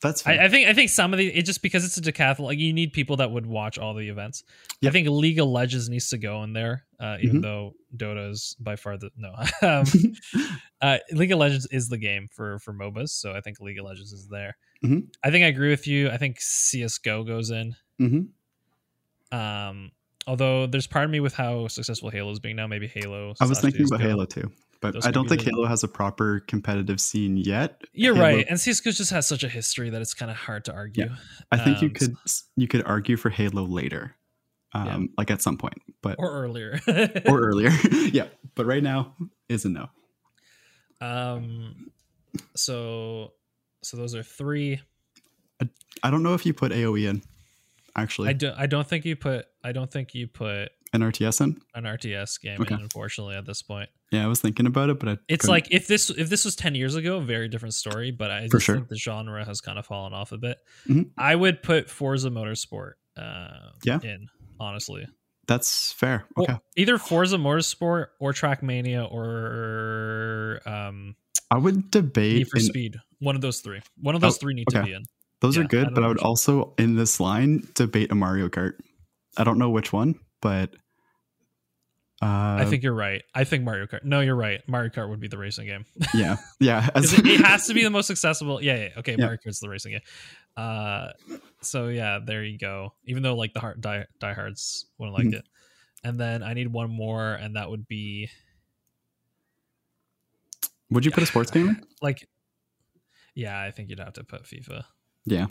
[0.01, 0.25] that's.
[0.27, 2.59] I, I think I think some of the it just because it's a decathlon, like
[2.59, 4.43] you need people that would watch all the events.
[4.85, 7.41] I think League of Legends needs to go in there, uh, even Mhm.
[7.41, 9.33] though Dota is by far the no.
[9.61, 9.85] um,
[10.81, 13.85] uh, League of Legends is the game for for MOBAs, so I think League of
[13.85, 14.55] Legends is there.
[14.83, 15.07] Mhm.
[15.23, 16.09] I think I agree with you.
[16.09, 17.75] I think CS:GO goes in.
[17.99, 18.27] Mhm.
[19.31, 19.91] Um,
[20.25, 23.33] although there's part of me with how successful Halo is being now, maybe Halo.
[23.41, 24.09] I was thinking about CS:GO.
[24.09, 24.51] Halo too,
[24.81, 27.81] but I don't think the- Halo has a proper competitive scene yet.
[27.93, 30.65] You're Halo- right, and CS:GO just has such a history that it's kind of hard
[30.65, 31.09] to argue.
[31.51, 32.15] I think you Um, could
[32.55, 34.15] you could argue for Halo later,
[34.73, 36.79] um, like at some point, but or, earlier,
[37.27, 37.69] Or earlier.
[38.11, 39.15] yeah, but right now
[39.49, 39.89] is a no.
[41.01, 41.91] Um,
[42.55, 43.33] so
[43.83, 44.81] so those are three.
[46.03, 47.23] I don't know if you put AOE in,
[47.95, 48.51] actually, I do.
[48.55, 49.47] I don't think you put.
[49.63, 51.61] I don't think you put an RTS in.
[51.75, 52.73] an RTS game Okay.
[52.75, 52.81] in.
[52.81, 55.67] Unfortunately, at this point, Yeah, I was thinking about it, but I it's couldn't- like
[55.71, 58.11] if this if this was ten years ago, a very different story.
[58.11, 58.75] But I For just sure.
[58.75, 60.57] think the genre has kind of fallen off a bit.
[60.87, 61.11] Mhm.
[61.17, 62.93] I would put Forza Motorsport.
[63.17, 63.99] Uh, Yeah.
[64.03, 64.27] in
[64.59, 65.07] honestly,
[65.47, 66.25] that's fair.
[66.35, 71.15] Well, Okay, either Forza Motorsport or Trackmania or um,
[71.51, 72.37] I would debate.
[72.37, 72.97] Need for in- Speed.
[73.19, 73.81] One of those three.
[74.01, 75.03] One of those Oh, three need to be in.
[75.41, 78.47] those yeah, are good, don't but I would also in this line debate a Mario
[78.49, 78.73] Kart.
[79.37, 80.73] I don't know which one, but
[82.21, 83.23] uh, I think you're right.
[83.35, 84.03] I think Mario Kart.
[84.03, 84.61] No, you're right.
[84.67, 85.85] Mario Kart would be the racing game.
[86.13, 86.89] yeah, yeah.
[86.95, 88.61] it, it has to be the most accessible.
[88.61, 88.89] Yeah, yeah.
[88.99, 89.25] Okay, Yeah.
[89.25, 90.01] Mario Kart's the racing game.
[90.55, 91.09] Uh,
[91.61, 92.93] so yeah, there you go.
[93.05, 95.35] Even though like the hard die diehards wouldn't like Mhm.
[95.35, 95.45] it,
[96.03, 98.29] and then I need one more, and that would be
[100.89, 101.69] would you put a sports game?
[101.69, 101.83] in?
[102.01, 102.27] like
[103.35, 104.83] Yeah, I think you'd have to put FIFA.
[105.25, 105.47] Yeah.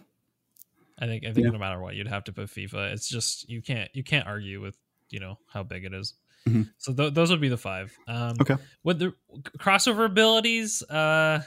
[0.99, 1.51] I think I think Yeah.
[1.53, 2.93] no matter what, you'd have to put FIFA.
[2.93, 4.77] It's just you can't you can't argue with
[5.11, 6.15] you know how big it is.
[6.47, 6.71] Mhm.
[6.79, 7.93] So th- those would be the five.
[8.07, 8.57] Um, Okay.
[8.85, 9.15] With the
[9.59, 11.43] crossover abilities, uh,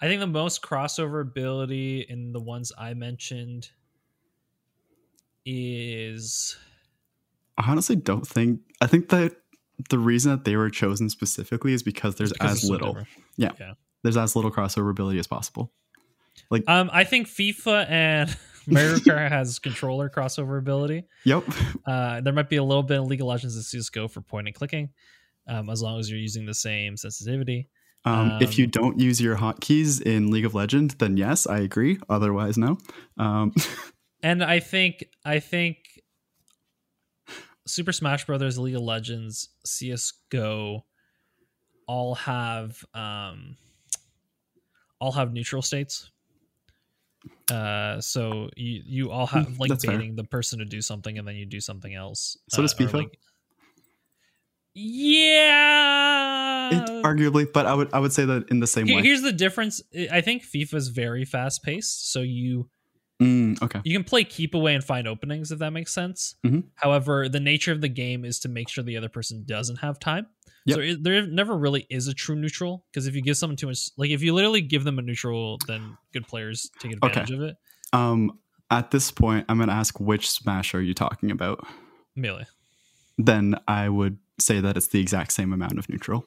[0.00, 3.70] I think the most crossover ability in the ones I mentioned
[5.44, 6.56] is
[7.58, 8.60] I honestly don't think.
[8.80, 9.36] I think that
[9.90, 12.94] the reason that they were chosen specifically is because there's because as so little.
[13.38, 13.78] different.
[14.02, 15.72] There's as little crossover ability as possible.
[16.66, 21.04] Um, I think FIFA and Mario Kart has controller crossover ability.
[21.24, 21.44] Yep.
[21.86, 24.48] Uh, there might be a little bit of League of Legends and CS:GO for point
[24.48, 24.90] and clicking,
[25.48, 27.68] um, as long as you're using the same sensitivity.
[28.04, 31.58] Um, if you Um, don't use your hotkeys in League of Legends, then yes, I
[31.60, 31.98] agree.
[32.08, 32.78] Otherwise, no.
[33.16, 33.52] Um,
[34.24, 35.78] And I think I think
[37.66, 40.84] Super Smash Brothers, League of Legends, CS:GO,
[41.88, 43.56] all have um,
[45.00, 46.10] all have neutral states.
[47.50, 49.96] Uh, so you you all have Hmm, like that's fair.
[49.98, 52.36] baiting the person to do something, and then you do something else.
[52.50, 52.92] So does Uh, FIFA?
[52.94, 53.18] like-
[54.74, 59.02] yeah, it, arguably, but I would I would say that in the same Here- way.
[59.02, 59.82] here's the difference.
[60.10, 62.70] I- think FIFA is very fast paced, so you
[63.20, 63.80] Mm, okay.
[63.84, 66.34] you can play keep away and find openings if that makes sense.
[66.44, 66.64] Mhm.
[66.76, 69.98] However, the nature of the game is to make sure the other person doesn't have
[70.00, 70.26] time.
[70.66, 70.74] Yep.
[70.76, 73.66] So it, there never really is a true neutral because if you give someone too
[73.66, 77.40] much, like if you literally give them a neutral, then good players take advantage of
[77.42, 77.56] it.
[77.92, 78.38] Um,
[78.70, 81.66] at this point, I'm gonna ask which Smash are you talking about?
[82.16, 82.46] Melee.
[83.18, 86.26] Then I would say that it's the exact same amount of neutral.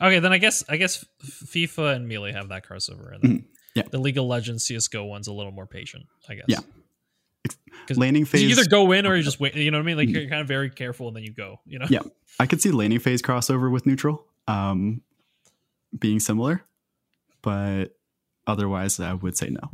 [0.00, 3.44] Okay, then I guess I guess FIFA and Melee have that crossover, and then Mhm.
[3.74, 3.82] Yeah.
[3.90, 6.44] the League of Legends CS:GO one's a little more patient, I guess.
[6.48, 6.60] Yeah.
[7.86, 8.42] 'Cause phase.
[8.42, 9.54] you either go in or you just wait.
[9.54, 9.96] You know what I mean?
[9.96, 11.60] Like you're kind of very careful and then you go.
[11.66, 11.86] You know.
[11.90, 12.00] Yeah.
[12.40, 15.02] I could see laning phase crossover with neutral, um,
[15.98, 16.62] being similar,
[17.42, 17.96] but
[18.46, 19.70] otherwise, I would say no.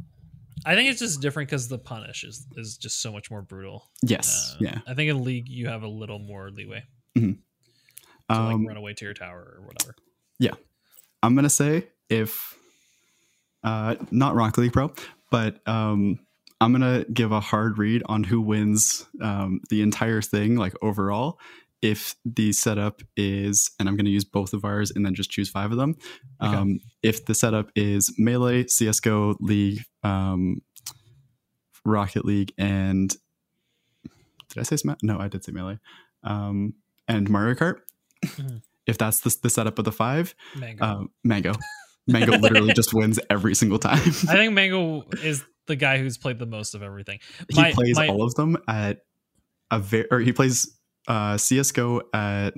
[0.67, 3.91] I think it's just different because the punish is is just so much more brutal.
[4.03, 4.53] Yes.
[4.55, 4.79] Uh, yeah.
[4.87, 6.85] I think in league you have a little more leeway
[7.17, 7.39] Mhm.
[8.29, 9.95] to Um, like run away to your tower or whatever.
[10.39, 10.55] Yeah.
[11.23, 12.57] I'm gonna say if
[13.65, 14.93] uh not Rocket League Pro,
[15.31, 16.19] but um
[16.61, 21.39] I'm gonna give a hard read on who wins um the entire thing, like overall.
[21.83, 25.49] If the setup is, and I'm gonna use both of ours and then just choose
[25.49, 25.97] five of them.
[26.43, 26.55] Okay.
[26.55, 30.61] Um, if the setup is Melee, CS:GO, League, um,
[31.87, 33.09] Rocket League, and
[34.51, 34.99] did I say Smash?
[35.03, 35.79] No, I did say Melee.
[36.25, 36.75] Um,
[37.09, 37.77] and Mario Kart.
[38.27, 38.61] Mhm.
[38.87, 40.85] If that's the, the setup of the five, Mango.
[40.85, 41.53] uh, Mango.
[42.07, 43.99] Mango literally just wins every single time.
[43.99, 47.21] I think Mango is the guy who's played the most of everything.
[47.49, 49.05] he plays my- all of them at
[49.71, 50.77] a very, or he plays
[51.09, 52.55] uh, CS:GO at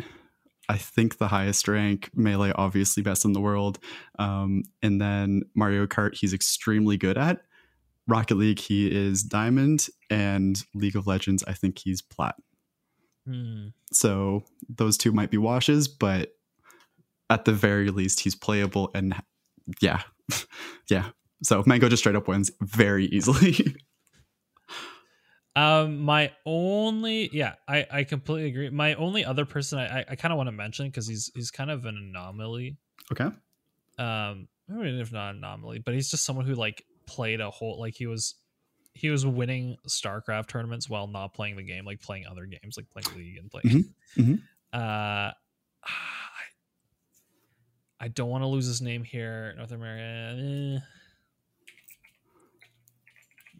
[0.69, 2.11] I think the highest rank.
[2.15, 3.79] Melee, obviously best in the world,
[4.19, 7.43] um, and then Mario Kart, he's extremely good at.
[8.09, 12.37] Rocket League, he is diamond, and League of Legends, I think he's plat.
[13.27, 13.69] Hmm.
[13.93, 16.33] So those two might be washes, but
[17.31, 19.15] at the very least, he's playable and
[19.81, 20.03] yeah,
[20.91, 21.11] yeah.
[21.43, 23.77] So Mango just straight up wins very easily.
[25.55, 28.71] Um, my only yeah, I I completely agree.
[28.71, 31.51] My only other person I I, I kind of want to mention because he's he's
[31.51, 32.79] kind of an anomaly.
[33.13, 33.25] okay.
[33.99, 37.79] um I mean, if not anomaly, but he's just someone who like played a whole
[37.79, 38.35] like he was
[38.95, 42.89] he was winning StarCraft tournaments while not playing the game, like playing other games, like
[42.89, 43.85] playing League and playing.
[44.17, 44.43] Mhm, mhm.
[44.73, 45.33] Uh,
[45.85, 46.45] I,
[48.01, 50.79] I don't want to lose his name here, North America.
[50.79, 50.79] eh.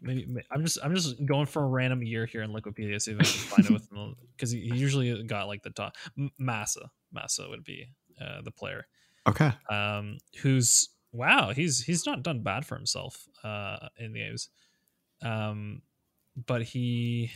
[0.03, 3.11] Maybe may- I'm just I'm just going for a random year here in Wikipedia, see
[3.11, 3.89] if I can find it with
[4.35, 5.95] because he, he usually got like the top
[6.37, 6.91] Massa.
[7.11, 7.87] Massa would be
[8.21, 8.85] uh, the player
[9.27, 9.51] Okay.
[9.69, 14.49] um, who's wow, he's he's not done bad for himself uh, in the games,
[15.21, 15.81] um,
[16.45, 17.31] but he,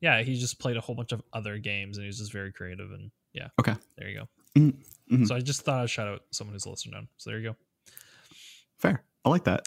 [0.00, 2.52] yeah, he just played a whole bunch of other games and he was just very
[2.52, 3.48] creative and yeah.
[3.60, 3.74] Okay.
[3.98, 4.28] there you go.
[4.60, 4.74] Mhm,
[5.12, 5.26] mhm.
[5.26, 7.08] So I just thought I'd shout out someone who's listening known.
[7.18, 7.56] So there you go.
[8.78, 9.02] Fair.
[9.24, 9.66] I like that.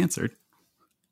[0.00, 0.32] Answered.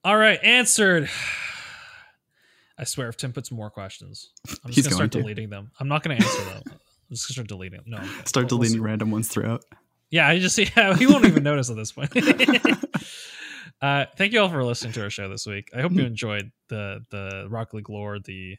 [0.04, 1.08] All right, answered.
[2.78, 4.30] I swear, if Tim puts more questions,
[4.64, 5.20] I'm just gonna start to.
[5.20, 5.70] deleting them.
[5.80, 6.62] I'm not gonna answer them.
[6.66, 7.84] I'm just gonna start deleting them.
[7.88, 8.06] No, I'm.
[8.26, 9.64] Start We'll- we'll deleting random ones throughout.
[10.10, 12.12] Yeah, I just yeah, he won't even notice at this point.
[13.82, 15.70] uh, thank you all for listening to our show this week.
[15.76, 18.18] I hope you enjoyed the the Rocket League lore.
[18.20, 18.56] The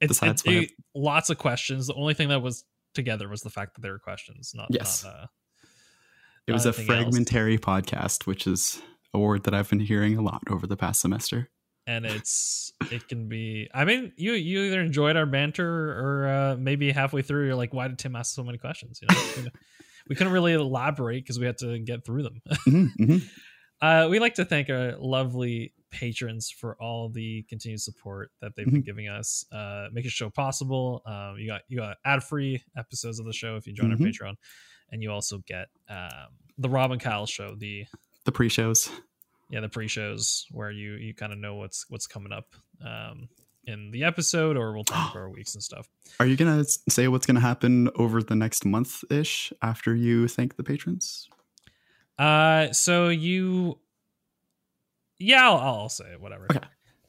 [0.00, 1.86] it's, side it's it- lots of questions.
[1.86, 4.52] The only thing that was together was the fact that there were questions.
[4.54, 5.04] Not Yes.
[5.04, 5.26] Not, uh,
[6.46, 7.02] It was a Anything else?
[7.04, 8.80] fragmentary podcast, which is
[9.14, 11.50] a word that I've been hearing a lot over the past semester.
[11.86, 13.68] and it's it can be.
[13.74, 17.74] I mean, you you either enjoyed our banter or uh, maybe halfway through you're like,
[17.74, 19.00] why did Tim ask so many questions?
[19.02, 19.08] You
[19.42, 19.50] know.
[20.08, 22.40] we couldn't really elaborate because we had to get through them.
[22.68, 23.22] Mhm, mhm.
[23.80, 28.64] Uh, we like to thank our lovely patrons for all the continued support that they've
[28.64, 28.86] been Mhm.
[28.86, 31.02] giving us, uh, making the show possible.
[31.04, 34.00] Um, you got you got ad free episodes of the show if you join Mhm.
[34.00, 34.34] our Patreon,
[34.90, 37.84] and you also get um, the Rob and Kyle show, the
[38.24, 38.90] The pre-shows.
[39.50, 42.54] yeah the pre shows where you you kind of know what's what's coming up
[42.84, 43.28] um,
[43.64, 45.88] in the episode, or we'll talk about our weeks and stuff.
[46.20, 50.56] Are you gonna say what's gonna happen over the next month ish after you thank
[50.56, 51.28] the patrons?
[52.18, 53.78] Uh, so you,
[55.18, 56.20] yeah, I'll, I'll say it.
[56.20, 56.46] Whatever.
[56.50, 56.60] Okay.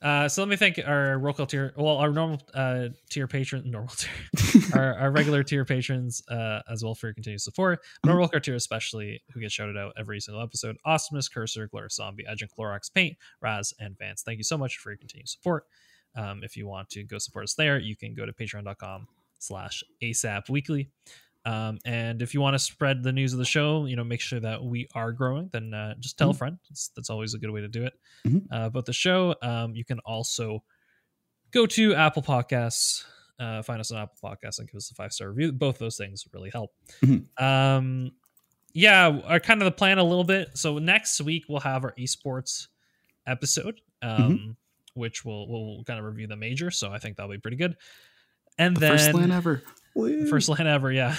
[0.03, 1.73] Uh, so let me thank our roll call tier.
[1.77, 6.83] Well, our normal uh tier patron, normal tier, our, our regular tier patrons, uh, as
[6.83, 7.79] well for your continued support.
[8.01, 11.67] But our roll call tier, especially, who gets shouted out every single episode: Awesomeness, Cursor,
[11.67, 14.23] Glorious Zombie, Agent Clorox, Paint, Raz, and Vance.
[14.23, 15.65] Thank you so much for your continued support.
[16.15, 20.49] Um, if you want to go support us there, you can go to patreon.com/slash ASAP
[20.49, 20.89] Weekly.
[21.45, 24.21] Um, and if you want to spread the news of the show, you know, make
[24.21, 26.37] sure that we are growing, then uh, just tell a Mhm.
[26.37, 26.57] friend.
[26.69, 27.93] That's, that's always a good way to do it.
[28.25, 28.43] Mhm.
[28.51, 30.63] Uh, about the show, um, you can also
[31.51, 33.03] go to Apple Podcasts,
[33.39, 35.51] uh, find us on Apple Podcasts, and give us a five star review.
[35.51, 36.71] Both those things really help.
[37.01, 37.27] Mhm.
[37.41, 38.11] Um,
[38.71, 40.57] yeah, our kind of the plan a little bit.
[40.57, 42.67] So next week we'll have our esports
[43.27, 44.55] episode, um,
[44.93, 46.71] which will we'll kind of review the major.
[46.71, 47.75] So I think that'll be pretty good.
[48.57, 49.61] And The then first LAN ever.
[49.95, 50.27] Woo.
[50.27, 51.15] first LAN ever yeah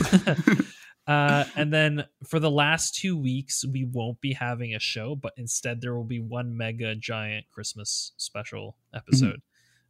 [1.06, 5.32] uh and then for the last two weeks we won't be having a show but
[5.36, 9.40] instead there will be one mega giant christmas special episode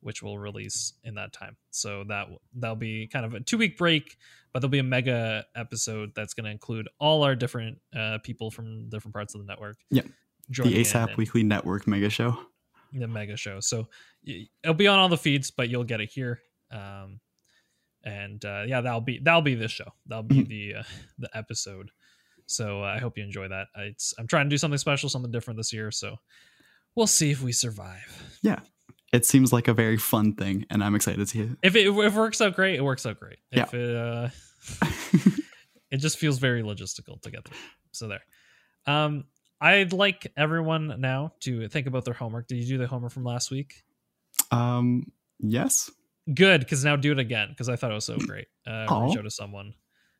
[0.01, 3.79] which will release in that time so that that'll be kind of a two week
[3.79, 4.17] break
[4.53, 8.51] but there'll be a mega episode that's going to include all our different uh people
[8.51, 10.03] from different parts of the network Yeah.
[10.49, 12.37] the ASAP Weekly Network mega show.
[12.93, 13.61] the mega show.
[13.61, 13.89] So
[14.25, 16.39] it'll be on all the feeds, but you'll get it here.
[16.71, 17.19] Um,
[18.05, 19.93] and uh, yeah, that'll be that'll be this show.
[20.07, 20.49] That'll be Mhm.
[20.49, 20.83] the uh,
[21.19, 21.91] the episode.
[22.47, 23.69] So uh, I hope you enjoy that.
[23.77, 25.91] It's I'm trying to do something special, something different this year.
[25.91, 26.17] So
[26.95, 28.39] we'll see if we survive.
[28.43, 28.61] Yeah,
[29.13, 31.51] it seems like a very fun thing, and I'm excited to see it.
[31.63, 33.39] If it, if it works out great, it works out great.
[33.51, 33.63] Yeah.
[33.63, 34.29] If it uh,
[35.91, 37.57] it just feels very logistical to get through.
[37.93, 38.23] So there.
[38.87, 39.25] Um,
[39.61, 42.49] I'd like everyone now to think about their homework.
[42.49, 43.83] Did you do the homework from last week?
[44.51, 45.91] um, yes.
[46.33, 48.47] Good because now do it again because I thought it was so great.
[48.67, 49.05] Uh, Aw.
[49.07, 49.75] reach out to someone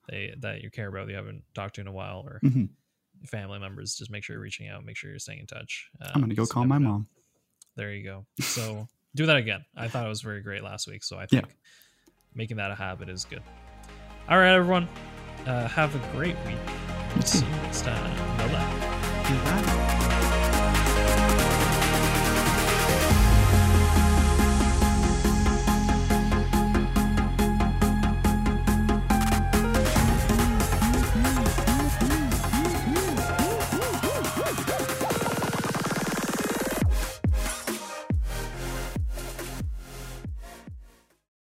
[0.09, 2.69] they that you care about that you haven't talked to in a while or Mhm.
[3.27, 3.95] family members.
[3.97, 4.85] Just make sure you're reaching out.
[4.85, 5.89] Make sure you're staying in touch.
[6.01, 6.89] I'm gonna Um, go call my know.
[6.91, 7.09] mom.
[7.77, 8.27] There you go.
[8.43, 9.65] So do that again.
[9.77, 11.03] I thought it was very great last week.
[11.05, 11.41] So I Yeah.
[11.41, 11.57] think
[12.35, 13.43] making that a habit is good.
[14.29, 14.89] All right, everyone.
[15.47, 16.57] Uh, have a great week.
[17.15, 18.39] We'll see you next time.
[18.39, 20.01] Bye bye.